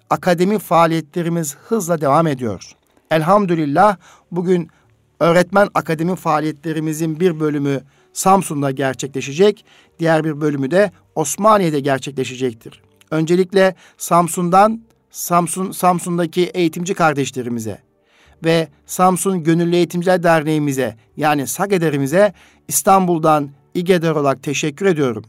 akademi 0.10 0.60
faaliyetlerimiz 0.60 1.56
hızla 1.56 2.02
devam 2.02 2.28
ediyor. 2.28 2.72
Elhamdülillah 3.12 3.98
bugün 4.32 4.70
öğretmen 5.20 5.70
akademi 5.74 6.16
faaliyetlerimizin 6.16 7.20
bir 7.20 7.40
bölümü 7.40 7.82
Samsun'da 8.16 8.72
gerçekleşecek, 8.72 9.66
diğer 10.00 10.24
bir 10.24 10.42
bölümü 10.42 10.72
de 10.72 10.92
Osmaniye'de 11.16 11.80
gerçekleşecektir. 11.80 12.82
Öncelikle 13.12 13.76
Samsun'dan 13.98 14.82
Samsun 15.12 15.72
Samsun'daki 15.72 16.44
eğitimci 16.44 16.94
kardeşlerimize 16.94 17.82
ve 18.44 18.68
Samsun 18.86 19.44
Gönüllü 19.44 19.76
Eğitimciler 19.76 20.24
Derneğimize 20.24 20.96
yani 21.18 21.48
SAGEDER'imize 21.48 22.34
İstanbul'dan 22.68 23.50
İGEDER 23.74 24.12
olarak 24.12 24.44
teşekkür 24.44 24.86
ediyorum. 24.86 25.26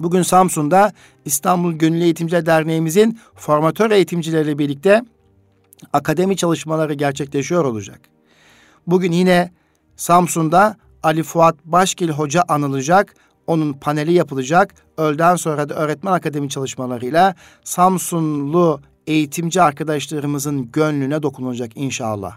Bugün 0.00 0.22
Samsun'da 0.22 0.92
İstanbul 1.24 1.72
Gönüllü 1.72 2.04
Eğitimciler 2.04 2.46
Derneğimizin 2.46 3.18
formatör 3.34 3.90
eğitimcileriyle 3.90 4.58
birlikte 4.58 5.04
akademi 5.92 6.36
çalışmaları 6.36 6.94
gerçekleşiyor 6.94 7.64
olacak. 7.64 8.00
Bugün 8.86 9.12
yine 9.12 9.52
Samsun'da 9.96 10.76
Ali 11.06 11.22
Fuat 11.22 11.56
Başgil 11.64 12.08
Hoca 12.08 12.42
anılacak. 12.48 13.14
Onun 13.46 13.72
paneli 13.72 14.12
yapılacak. 14.12 14.74
Öğleden 14.96 15.36
sonra 15.36 15.68
da 15.68 15.74
öğretmen 15.74 16.12
akademi 16.12 16.48
çalışmalarıyla 16.48 17.34
Samsunlu 17.64 18.80
eğitimci 19.06 19.62
arkadaşlarımızın 19.62 20.72
gönlüne 20.72 21.22
dokunulacak 21.22 21.70
inşallah. 21.74 22.36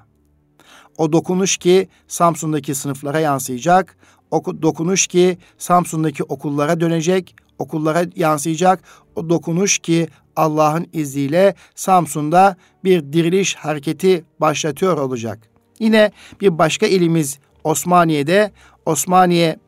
O 0.97 1.13
dokunuş 1.13 1.57
ki 1.57 1.87
Samsun'daki 2.07 2.75
sınıflara 2.75 3.19
yansıyacak. 3.19 3.97
O 4.31 4.61
dokunuş 4.61 5.07
ki 5.07 5.37
Samsun'daki 5.57 6.23
okullara 6.23 6.79
dönecek, 6.79 7.35
okullara 7.59 8.05
yansıyacak. 8.15 8.83
O 9.15 9.29
dokunuş 9.29 9.79
ki 9.79 10.07
Allah'ın 10.35 10.87
izniyle 10.93 11.55
Samsun'da 11.75 12.55
bir 12.83 13.13
diriliş 13.13 13.55
hareketi 13.55 14.25
başlatıyor 14.39 14.97
olacak. 14.97 15.39
Yine 15.79 16.11
bir 16.41 16.57
başka 16.57 16.85
ilimiz 16.85 17.39
Osmaniye'de, 17.63 18.51
Osmaniye 18.85 19.59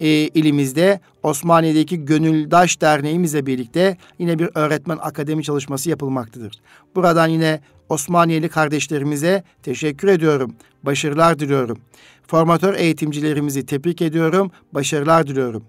e, 0.00 0.08
ilimizde 0.08 1.00
Osmaniye'deki 1.22 2.04
Gönüldaş 2.04 2.80
Derneğimizle 2.80 3.46
birlikte 3.46 3.96
yine 4.18 4.38
bir 4.38 4.50
öğretmen 4.54 4.98
akademi 5.00 5.44
çalışması 5.44 5.90
yapılmaktadır. 5.90 6.60
Buradan 6.94 7.28
yine 7.28 7.60
Osmaniyeli 7.88 8.48
kardeşlerimize 8.48 9.44
teşekkür 9.62 10.08
ediyorum. 10.08 10.54
Başarılar 10.82 11.38
diliyorum. 11.38 11.78
Formatör 12.26 12.74
eğitimcilerimizi 12.74 13.66
tebrik 13.66 14.02
ediyorum. 14.02 14.50
Başarılar 14.72 15.26
diliyorum. 15.26 15.64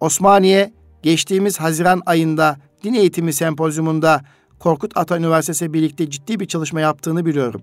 Osmaniye 0.00 0.72
geçtiğimiz 1.02 1.60
Haziran 1.60 2.02
ayında 2.06 2.56
din 2.84 2.94
eğitimi 2.94 3.32
sempozyumunda 3.32 4.22
Korkut 4.58 4.96
Ata 4.96 5.18
Üniversitesi 5.18 5.72
birlikte 5.72 6.10
ciddi 6.10 6.40
bir 6.40 6.46
çalışma 6.46 6.80
yaptığını 6.80 7.26
biliyorum. 7.26 7.62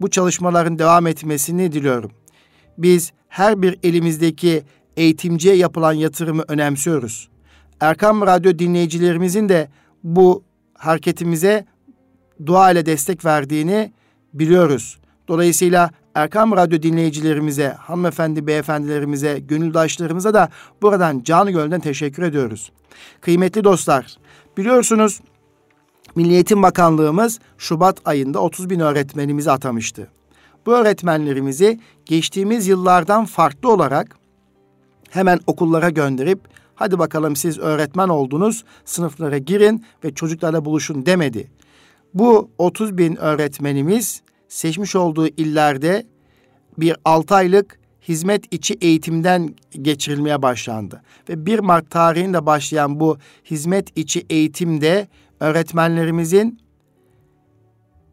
Bu 0.00 0.10
çalışmaların 0.10 0.78
devam 0.78 1.06
etmesini 1.06 1.72
diliyorum. 1.72 2.10
Biz 2.78 3.12
her 3.28 3.62
bir 3.62 3.78
elimizdeki 3.82 4.62
eğitimciye 4.96 5.54
yapılan 5.54 5.92
yatırımı 5.92 6.44
önemsiyoruz. 6.48 7.28
Erkam 7.80 8.22
Radyo 8.22 8.58
dinleyicilerimizin 8.58 9.48
de 9.48 9.68
bu 10.04 10.42
hareketimize 10.74 11.64
dua 12.46 12.70
ile 12.70 12.86
destek 12.86 13.24
verdiğini 13.24 13.92
biliyoruz. 14.34 14.98
Dolayısıyla 15.28 15.90
Erkam 16.14 16.52
Radyo 16.52 16.82
dinleyicilerimize, 16.82 17.68
hanımefendi, 17.68 18.46
beyefendilerimize, 18.46 19.38
gönüldaşlarımıza 19.38 20.34
da 20.34 20.48
buradan 20.82 21.22
canı 21.22 21.50
gönülden 21.50 21.80
teşekkür 21.80 22.22
ediyoruz. 22.22 22.72
Kıymetli 23.20 23.64
dostlar, 23.64 24.16
biliyorsunuz 24.56 25.20
Milli 26.14 26.32
Eğitim 26.32 26.62
Bakanlığımız 26.62 27.40
Şubat 27.58 27.98
ayında 28.04 28.38
30 28.38 28.70
bin 28.70 28.80
öğretmenimizi 28.80 29.50
atamıştı. 29.50 30.08
Bu 30.66 30.72
öğretmenlerimizi 30.72 31.80
geçtiğimiz 32.06 32.66
yıllardan 32.66 33.24
farklı 33.24 33.72
olarak 33.72 34.16
hemen 35.10 35.40
okullara 35.46 35.90
gönderip 35.90 36.40
hadi 36.74 36.98
bakalım 36.98 37.36
siz 37.36 37.58
öğretmen 37.58 38.08
oldunuz 38.08 38.64
sınıflara 38.84 39.38
girin 39.38 39.84
ve 40.04 40.14
çocuklarla 40.14 40.64
buluşun 40.64 41.06
demedi. 41.06 41.50
Bu 42.14 42.50
30 42.58 42.98
bin 42.98 43.16
öğretmenimiz 43.16 44.22
seçmiş 44.48 44.96
olduğu 44.96 45.28
illerde 45.28 46.06
bir 46.78 46.96
6 47.04 47.34
aylık 47.34 47.80
hizmet 48.08 48.54
içi 48.54 48.74
eğitimden 48.74 49.54
geçirilmeye 49.82 50.42
başlandı. 50.42 51.02
Ve 51.28 51.46
1 51.46 51.58
Mart 51.58 51.90
tarihinde 51.90 52.46
başlayan 52.46 53.00
bu 53.00 53.18
hizmet 53.44 53.98
içi 53.98 54.26
eğitimde 54.30 55.08
öğretmenlerimizin 55.40 56.60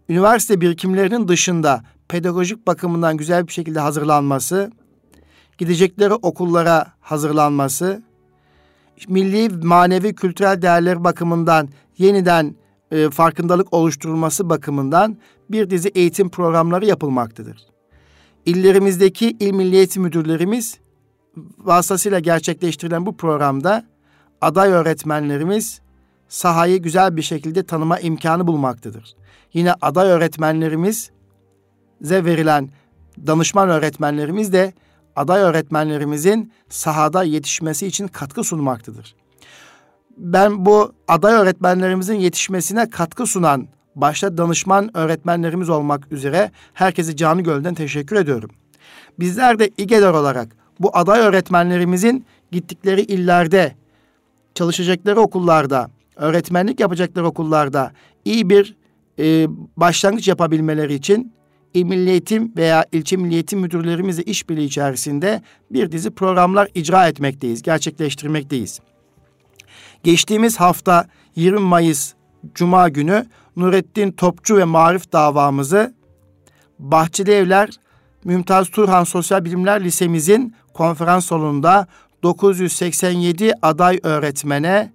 üniversite 0.09 0.61
birikimlerinin 0.61 1.27
dışında 1.27 1.83
pedagojik 2.09 2.67
bakımından 2.67 3.17
güzel 3.17 3.47
bir 3.47 3.53
şekilde 3.53 3.79
hazırlanması, 3.79 4.71
gidecekleri 5.57 6.13
okullara 6.13 6.93
hazırlanması, 7.01 8.03
milli, 9.07 9.49
manevi, 9.49 10.15
kültürel 10.15 10.61
değerler 10.61 11.03
bakımından 11.03 11.69
yeniden 11.97 12.55
e, 12.91 13.09
farkındalık 13.09 13.73
oluşturulması 13.73 14.49
bakımından 14.49 15.17
bir 15.49 15.69
dizi 15.69 15.89
eğitim 15.89 16.29
programları 16.29 16.85
yapılmaktadır. 16.85 17.57
İllerimizdeki 18.45 19.37
il 19.39 19.51
milli 19.51 19.75
eğitim 19.75 20.03
müdürlerimiz 20.03 20.77
vasıtasıyla 21.57 22.19
gerçekleştirilen 22.19 23.05
bu 23.05 23.17
programda 23.17 23.85
aday 24.41 24.71
öğretmenlerimiz 24.71 25.81
sahayı 26.27 26.81
güzel 26.81 27.17
bir 27.17 27.21
şekilde 27.21 27.63
tanıma 27.63 27.99
imkanı 27.99 28.47
bulmaktadır. 28.47 29.15
Yine 29.53 29.73
aday 29.81 30.11
öğretmenlerimize 32.01 32.25
verilen 32.25 32.69
danışman 33.27 33.69
öğretmenlerimiz 33.69 34.53
de 34.53 34.73
aday 35.15 35.41
öğretmenlerimizin 35.41 36.51
sahada 36.69 37.23
yetişmesi 37.23 37.87
için 37.87 38.07
katkı 38.07 38.43
sunmaktadır. 38.43 39.15
Ben 40.17 40.65
bu 40.65 40.93
aday 41.07 41.33
öğretmenlerimizin 41.33 42.15
yetişmesine 42.15 42.89
katkı 42.89 43.25
sunan 43.25 43.67
başta 43.95 44.37
danışman 44.37 44.97
öğretmenlerimiz 44.97 45.69
olmak 45.69 46.11
üzere 46.11 46.51
herkese 46.73 47.15
canı 47.15 47.41
gölden 47.41 47.73
teşekkür 47.73 48.15
ediyorum. 48.15 48.49
Bizler 49.19 49.59
de 49.59 49.69
İGEDER 49.77 50.13
olarak 50.13 50.55
bu 50.79 50.97
aday 50.97 51.19
öğretmenlerimizin 51.19 52.25
gittikleri 52.51 53.01
illerde, 53.01 53.75
çalışacakları 54.55 55.19
okullarda, 55.19 55.89
öğretmenlik 56.15 56.79
yapacakları 56.79 57.25
okullarda 57.25 57.91
iyi 58.25 58.49
bir 58.49 58.75
e, 59.19 59.47
başlangıç 59.77 60.27
yapabilmeleri 60.27 60.93
için 60.93 61.36
İl 61.77 61.83
Milli 61.83 62.09
Eğitim 62.09 62.53
veya 62.57 62.85
ilçe 62.91 63.17
Milli 63.17 63.33
Eğitim 63.33 63.59
müdürlerimizle 63.59 64.23
işbirliği 64.23 64.65
içerisinde 64.65 65.41
bir 65.71 65.91
dizi 65.91 66.11
programlar 66.11 66.67
icra 66.75 67.07
etmekteyiz, 67.07 67.61
gerçekleştirmekteyiz. 67.61 68.79
Geçtiğimiz 70.03 70.59
hafta 70.59 71.07
20 71.35 71.59
Mayıs 71.59 72.13
Cuma 72.53 72.89
günü 72.89 73.25
Nurettin 73.55 74.11
Topçu 74.11 74.57
ve 74.57 74.63
Marif 74.63 75.11
davamızı 75.11 75.93
Bahçeli 76.79 77.31
Evler 77.31 77.69
Mümtaz 78.23 78.69
Turhan 78.69 79.03
Sosyal 79.03 79.45
Bilimler 79.45 79.83
Lisemizin 79.83 80.55
konferans 80.73 81.25
salonunda 81.25 81.87
987 82.23 83.53
aday 83.61 83.99
öğretmene 84.03 84.93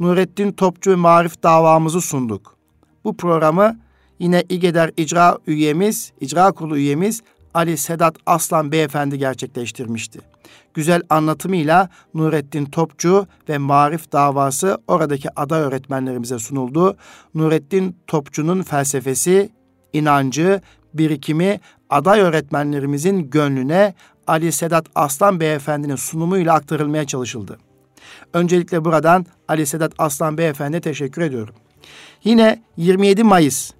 Nurettin 0.00 0.52
Topçu 0.52 0.90
ve 0.90 0.94
Marif 0.94 1.42
davamızı 1.42 2.00
sunduk. 2.00 2.56
Bu 3.04 3.16
programı 3.16 3.83
yine 4.18 4.44
İGEDER 4.48 4.90
icra 4.96 5.38
üyemiz, 5.46 6.12
icra 6.20 6.52
kurulu 6.52 6.76
üyemiz 6.76 7.22
Ali 7.54 7.76
Sedat 7.76 8.16
Aslan 8.26 8.72
Beyefendi 8.72 9.18
gerçekleştirmişti. 9.18 10.20
Güzel 10.74 11.02
anlatımıyla 11.10 11.88
Nurettin 12.14 12.64
Topçu 12.64 13.26
ve 13.48 13.58
Marif 13.58 14.12
davası 14.12 14.78
oradaki 14.88 15.40
aday 15.40 15.60
öğretmenlerimize 15.60 16.38
sunuldu. 16.38 16.96
Nurettin 17.34 17.96
Topçu'nun 18.06 18.62
felsefesi, 18.62 19.50
inancı, 19.92 20.60
birikimi 20.94 21.60
aday 21.90 22.20
öğretmenlerimizin 22.20 23.30
gönlüne 23.30 23.94
Ali 24.26 24.52
Sedat 24.52 24.86
Aslan 24.94 25.40
Beyefendi'nin 25.40 25.96
sunumuyla 25.96 26.54
aktarılmaya 26.54 27.04
çalışıldı. 27.06 27.58
Öncelikle 28.32 28.84
buradan 28.84 29.26
Ali 29.48 29.66
Sedat 29.66 29.92
Aslan 29.98 30.38
Beyefendi'ye 30.38 30.80
teşekkür 30.80 31.22
ediyorum. 31.22 31.54
Yine 32.24 32.62
27 32.76 33.24
Mayıs 33.24 33.70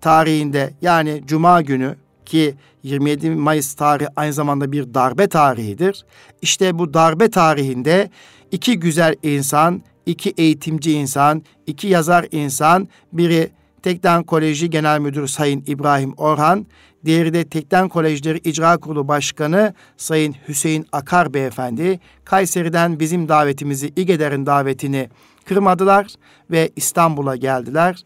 tarihinde 0.00 0.74
yani 0.82 1.22
Cuma 1.26 1.62
günü 1.62 1.96
ki 2.26 2.54
27 2.82 3.30
Mayıs 3.30 3.74
tarihi 3.74 4.08
aynı 4.16 4.32
zamanda 4.32 4.72
bir 4.72 4.94
darbe 4.94 5.28
tarihidir. 5.28 6.04
İşte 6.42 6.78
bu 6.78 6.94
darbe 6.94 7.30
tarihinde 7.30 8.10
iki 8.52 8.80
güzel 8.80 9.14
insan, 9.22 9.82
iki 10.06 10.30
eğitimci 10.30 10.92
insan, 10.92 11.42
iki 11.66 11.86
yazar 11.86 12.26
insan, 12.30 12.88
biri 13.12 13.50
Tekden 13.82 14.22
Koleji 14.22 14.70
Genel 14.70 15.00
Müdürü 15.00 15.28
Sayın 15.28 15.64
İbrahim 15.66 16.14
Orhan, 16.16 16.66
diğeri 17.04 17.34
de 17.34 17.44
Tekden 17.48 17.88
Kolejleri 17.88 18.38
İcra 18.38 18.76
Kurulu 18.76 19.08
Başkanı 19.08 19.74
Sayın 19.96 20.34
Hüseyin 20.48 20.86
Akar 20.92 21.34
Beyefendi, 21.34 22.00
Kayseri'den 22.24 23.00
bizim 23.00 23.28
davetimizi, 23.28 23.92
İGEDER'in 23.96 24.46
davetini 24.46 25.08
kırmadılar 25.44 26.06
ve 26.50 26.70
İstanbul'a 26.76 27.36
geldiler. 27.36 28.04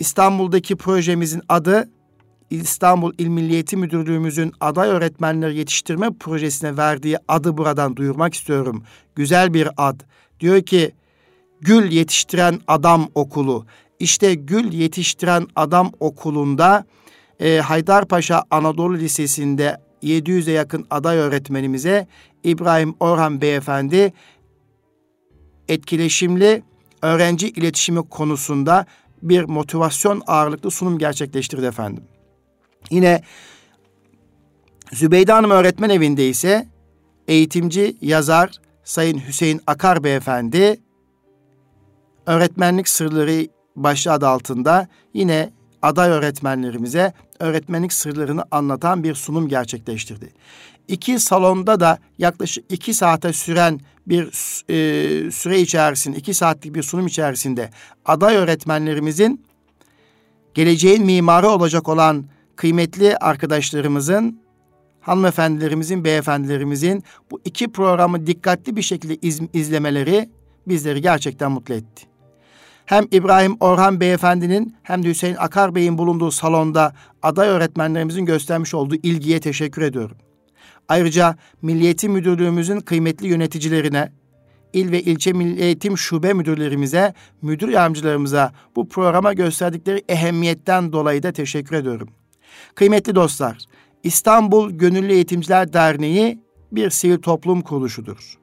İstanbul'daki 0.00 0.76
projemizin 0.76 1.42
adı 1.48 1.90
İstanbul 2.50 3.12
İl 3.18 3.28
Milliyeti 3.28 3.76
Müdürlüğümüzün 3.76 4.52
aday 4.60 4.88
öğretmenleri 4.88 5.56
yetiştirme 5.56 6.10
projesine 6.20 6.76
verdiği 6.76 7.18
adı 7.28 7.56
buradan 7.58 7.96
duyurmak 7.96 8.34
istiyorum. 8.34 8.82
Güzel 9.14 9.54
bir 9.54 9.68
ad. 9.76 10.00
Diyor 10.40 10.62
ki 10.62 10.92
Gül 11.60 11.92
Yetiştiren 11.92 12.60
Adam 12.66 13.08
Okulu. 13.14 13.66
İşte 13.98 14.34
Gül 14.34 14.72
Yetiştiren 14.72 15.46
Adam 15.56 15.92
Okulu'nda 16.00 16.84
e, 17.40 17.58
Haydarpaşa 17.58 18.44
Anadolu 18.50 18.98
Lisesi'nde 18.98 19.80
700'e 20.02 20.52
yakın 20.52 20.86
aday 20.90 21.16
öğretmenimize 21.16 22.06
İbrahim 22.44 22.94
Orhan 23.00 23.40
Beyefendi 23.40 24.12
etkileşimli 25.68 26.62
öğrenci 27.02 27.48
iletişimi 27.48 28.08
konusunda 28.08 28.86
bir 29.22 29.44
motivasyon 29.44 30.22
ağırlıklı 30.26 30.70
sunum 30.70 30.98
gerçekleştirdi 30.98 31.66
efendim. 31.66 32.04
Yine 32.90 33.22
Zübeyde 34.92 35.32
Hanım 35.32 35.50
Öğretmen 35.50 35.90
Evi'nde 35.90 36.28
ise 36.28 36.68
eğitimci, 37.28 37.96
yazar 38.00 38.50
Sayın 38.84 39.18
Hüseyin 39.28 39.60
Akar 39.66 40.04
Beyefendi 40.04 40.80
öğretmenlik 42.26 42.88
sırları 42.88 43.48
başlığı 43.76 44.12
adı 44.12 44.28
altında 44.28 44.88
yine 45.14 45.52
aday 45.82 46.10
öğretmenlerimize 46.10 47.12
öğretmenlik 47.40 47.92
sırlarını 47.92 48.44
anlatan 48.50 49.04
bir 49.04 49.14
sunum 49.14 49.48
gerçekleştirdi. 49.48 50.32
İki 50.90 51.18
salonda 51.18 51.80
da 51.80 51.98
yaklaşık 52.18 52.64
iki 52.72 52.94
saate 52.94 53.32
süren 53.32 53.80
bir 54.06 54.24
e, 54.68 55.30
süre 55.30 55.60
içerisinde, 55.60 56.16
iki 56.16 56.34
saatlik 56.34 56.74
bir 56.74 56.82
sunum 56.82 57.06
içerisinde 57.06 57.70
aday 58.04 58.36
öğretmenlerimizin 58.36 59.44
geleceğin 60.54 61.04
mimarı 61.04 61.48
olacak 61.48 61.88
olan 61.88 62.24
kıymetli 62.56 63.16
arkadaşlarımızın, 63.16 64.40
hanımefendilerimizin, 65.00 66.04
beyefendilerimizin 66.04 67.04
bu 67.30 67.40
iki 67.44 67.72
programı 67.72 68.26
dikkatli 68.26 68.76
bir 68.76 68.82
şekilde 68.82 69.16
iz, 69.22 69.40
izlemeleri 69.52 70.30
bizleri 70.68 71.02
gerçekten 71.02 71.52
mutlu 71.52 71.74
etti. 71.74 72.06
Hem 72.86 73.06
İbrahim 73.10 73.56
Orhan 73.60 74.00
Beyefendi'nin 74.00 74.76
hem 74.82 75.02
de 75.02 75.08
Hüseyin 75.08 75.36
Akar 75.38 75.74
Bey'in 75.74 75.98
bulunduğu 75.98 76.30
salonda 76.30 76.92
aday 77.22 77.48
öğretmenlerimizin 77.48 78.24
göstermiş 78.24 78.74
olduğu 78.74 78.94
ilgiye 78.94 79.40
teşekkür 79.40 79.82
ediyorum. 79.82 80.16
Ayrıca 80.90 81.36
Milliyeti 81.62 82.08
Müdürlüğümüzün 82.08 82.80
kıymetli 82.80 83.28
yöneticilerine, 83.28 84.12
il 84.72 84.92
ve 84.92 85.02
ilçe 85.02 85.32
milli 85.32 85.60
eğitim 85.60 85.98
şube 85.98 86.32
müdürlerimize, 86.32 87.14
müdür 87.42 87.68
yardımcılarımıza 87.68 88.52
bu 88.76 88.88
programa 88.88 89.32
gösterdikleri 89.32 90.04
ehemmiyetten 90.08 90.92
dolayı 90.92 91.22
da 91.22 91.32
teşekkür 91.32 91.76
ediyorum. 91.76 92.08
Kıymetli 92.74 93.14
dostlar, 93.14 93.58
İstanbul 94.02 94.70
Gönüllü 94.70 95.12
Eğitimciler 95.12 95.72
Derneği 95.72 96.38
bir 96.72 96.90
sivil 96.90 97.18
toplum 97.18 97.60
kuruluşudur. 97.60 98.38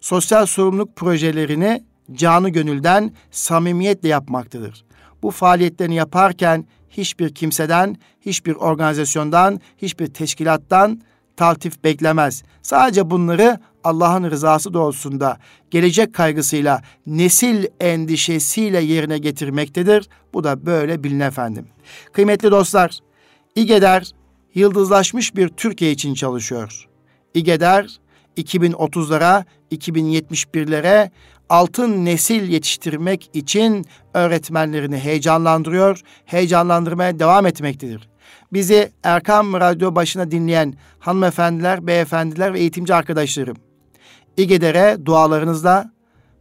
Sosyal 0.00 0.46
sorumluluk 0.46 0.96
projelerini 0.96 1.84
canı 2.12 2.48
gönülden 2.48 3.12
samimiyetle 3.30 4.08
yapmaktadır. 4.08 4.84
Bu 5.22 5.30
faaliyetlerini 5.30 5.94
yaparken 5.94 6.66
hiçbir 6.90 7.34
kimseden, 7.34 7.96
hiçbir 8.20 8.54
organizasyondan, 8.54 9.60
hiçbir 9.82 10.06
teşkilattan 10.06 11.00
taltif 11.36 11.84
beklemez. 11.84 12.42
Sadece 12.62 13.10
bunları 13.10 13.58
Allah'ın 13.84 14.30
rızası 14.30 14.74
doğrultusunda 14.74 15.38
gelecek 15.70 16.14
kaygısıyla, 16.14 16.82
nesil 17.06 17.64
endişesiyle 17.80 18.80
yerine 18.80 19.18
getirmektedir. 19.18 20.08
Bu 20.34 20.44
da 20.44 20.66
böyle 20.66 21.04
bilin 21.04 21.20
efendim. 21.20 21.68
Kıymetli 22.12 22.50
dostlar, 22.50 22.98
İGEDER 23.54 24.10
yıldızlaşmış 24.54 25.36
bir 25.36 25.48
Türkiye 25.48 25.90
için 25.90 26.14
çalışıyor. 26.14 26.88
İGEDER 27.34 28.00
2030'lara, 28.36 29.44
2071'lere 29.72 31.10
altın 31.48 32.04
nesil 32.04 32.48
yetiştirmek 32.48 33.30
için 33.32 33.86
öğretmenlerini 34.14 34.98
heyecanlandırıyor, 34.98 36.00
heyecanlandırmaya 36.24 37.18
devam 37.18 37.46
etmektedir. 37.46 38.08
Bizi 38.52 38.92
Erkam 39.02 39.54
Radyo 39.54 39.94
başına 39.94 40.30
dinleyen 40.30 40.74
hanımefendiler, 40.98 41.86
beyefendiler 41.86 42.54
ve 42.54 42.60
eğitimci 42.60 42.94
arkadaşlarım, 42.94 43.56
İGEDER'e 44.36 45.06
dualarınızla, 45.06 45.92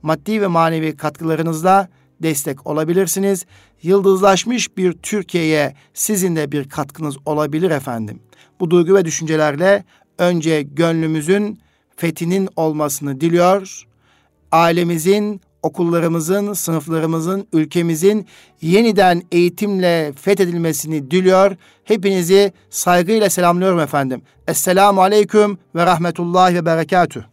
maddi 0.02 0.42
ve 0.42 0.48
manevi 0.48 0.98
katkılarınızla 0.98 1.90
destek 2.24 2.68
olabilirsiniz. 2.68 3.46
Yıldızlaşmış 3.82 4.78
bir 4.78 4.94
Türkiye'ye 4.94 5.76
sizin 5.94 6.36
de 6.36 6.52
bir 6.52 6.70
katkınız 6.70 7.18
olabilir 7.26 7.72
efendim. 7.72 8.20
Bu 8.60 8.72
duygu 8.72 8.96
ve 8.96 9.06
düşüncelerle 9.06 9.84
önce 10.18 10.62
gönlümüzün 10.62 11.60
fethinin 11.96 12.50
olmasını 12.56 13.22
diliyor. 13.22 13.84
Ailemizin, 14.52 15.42
okullarımızın, 15.64 16.54
sınıflarımızın, 16.54 17.48
ülkemizin 17.54 18.28
yeniden 18.62 19.24
eğitimle 19.32 20.14
fethedilmesini 20.14 21.12
diliyor. 21.12 21.56
Hepinizi 21.84 22.54
saygıyla 22.70 23.30
selamlıyorum 23.30 23.80
efendim. 23.80 24.22
Esselamu 24.48 25.02
aleyküm 25.02 25.58
ve 25.76 25.86
rahmetullahi 25.86 26.56
ve 26.56 26.66
berekatüh. 26.66 27.33